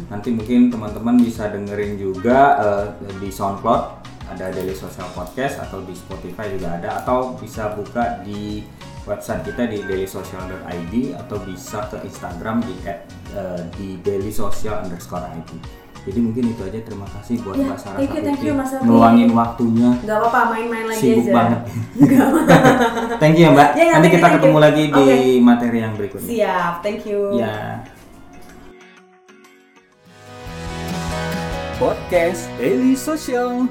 nanti 0.08 0.32
mungkin 0.32 0.72
teman-teman 0.72 1.20
bisa 1.20 1.52
dengerin 1.52 2.00
juga 2.00 2.38
uh, 2.58 2.86
di 3.20 3.28
SoundCloud 3.28 4.08
ada 4.28 4.52
Daily 4.52 4.76
Social 4.76 5.08
Podcast 5.16 5.60
atau 5.60 5.80
di 5.84 5.96
Spotify 5.96 6.52
juga 6.52 6.76
ada 6.76 7.00
atau 7.00 7.36
bisa 7.40 7.72
buka 7.72 8.20
di 8.22 8.60
website 9.08 9.42
kita 9.42 9.64
di 9.64 9.80
dailysocial.id 9.88 10.94
atau 11.16 11.36
bisa 11.42 11.88
ke 11.88 11.96
Instagram 12.04 12.60
di 12.60 12.74
at, 12.84 13.08
eh, 13.32 13.60
di 13.74 13.96
dailysocial 14.04 14.84
underscore 14.84 15.24
id. 15.32 15.50
Jadi 15.98 16.24
mungkin 16.24 16.44
itu 16.54 16.62
aja 16.64 16.80
terima 16.80 17.04
kasih 17.10 17.42
buat 17.42 17.58
Ya, 17.58 17.68
Mbak 17.68 17.78
Sarah 17.80 17.98
thank 18.00 18.12
you, 18.16 18.22
thank 18.22 18.40
you, 18.40 18.52
Mas 18.56 18.70
ngeluangin 18.70 19.28
waktunya 19.34 19.90
Gak 20.08 20.16
apa-apa 20.22 20.40
main-main 20.56 20.86
lagi 20.88 21.02
sibuk 21.04 21.26
aja. 21.26 21.34
banget. 21.36 21.60
thank 23.20 23.34
you 23.36 23.44
ya 23.44 23.50
Mbak. 23.52 23.68
Ya, 23.76 23.84
ya, 23.84 23.92
Nanti 23.98 24.08
you, 24.08 24.14
kita 24.16 24.24
thank 24.24 24.36
ketemu 24.40 24.56
you. 24.56 24.64
lagi 24.64 24.82
di 24.88 25.04
Oke. 25.04 25.16
materi 25.44 25.78
yang 25.82 25.92
berikutnya. 25.98 26.28
Siap, 26.30 26.74
thank 26.80 27.02
you. 27.04 27.20
Ya. 27.36 27.56
Podcast 31.76 32.50
Daily 32.56 32.98
Social 32.98 33.68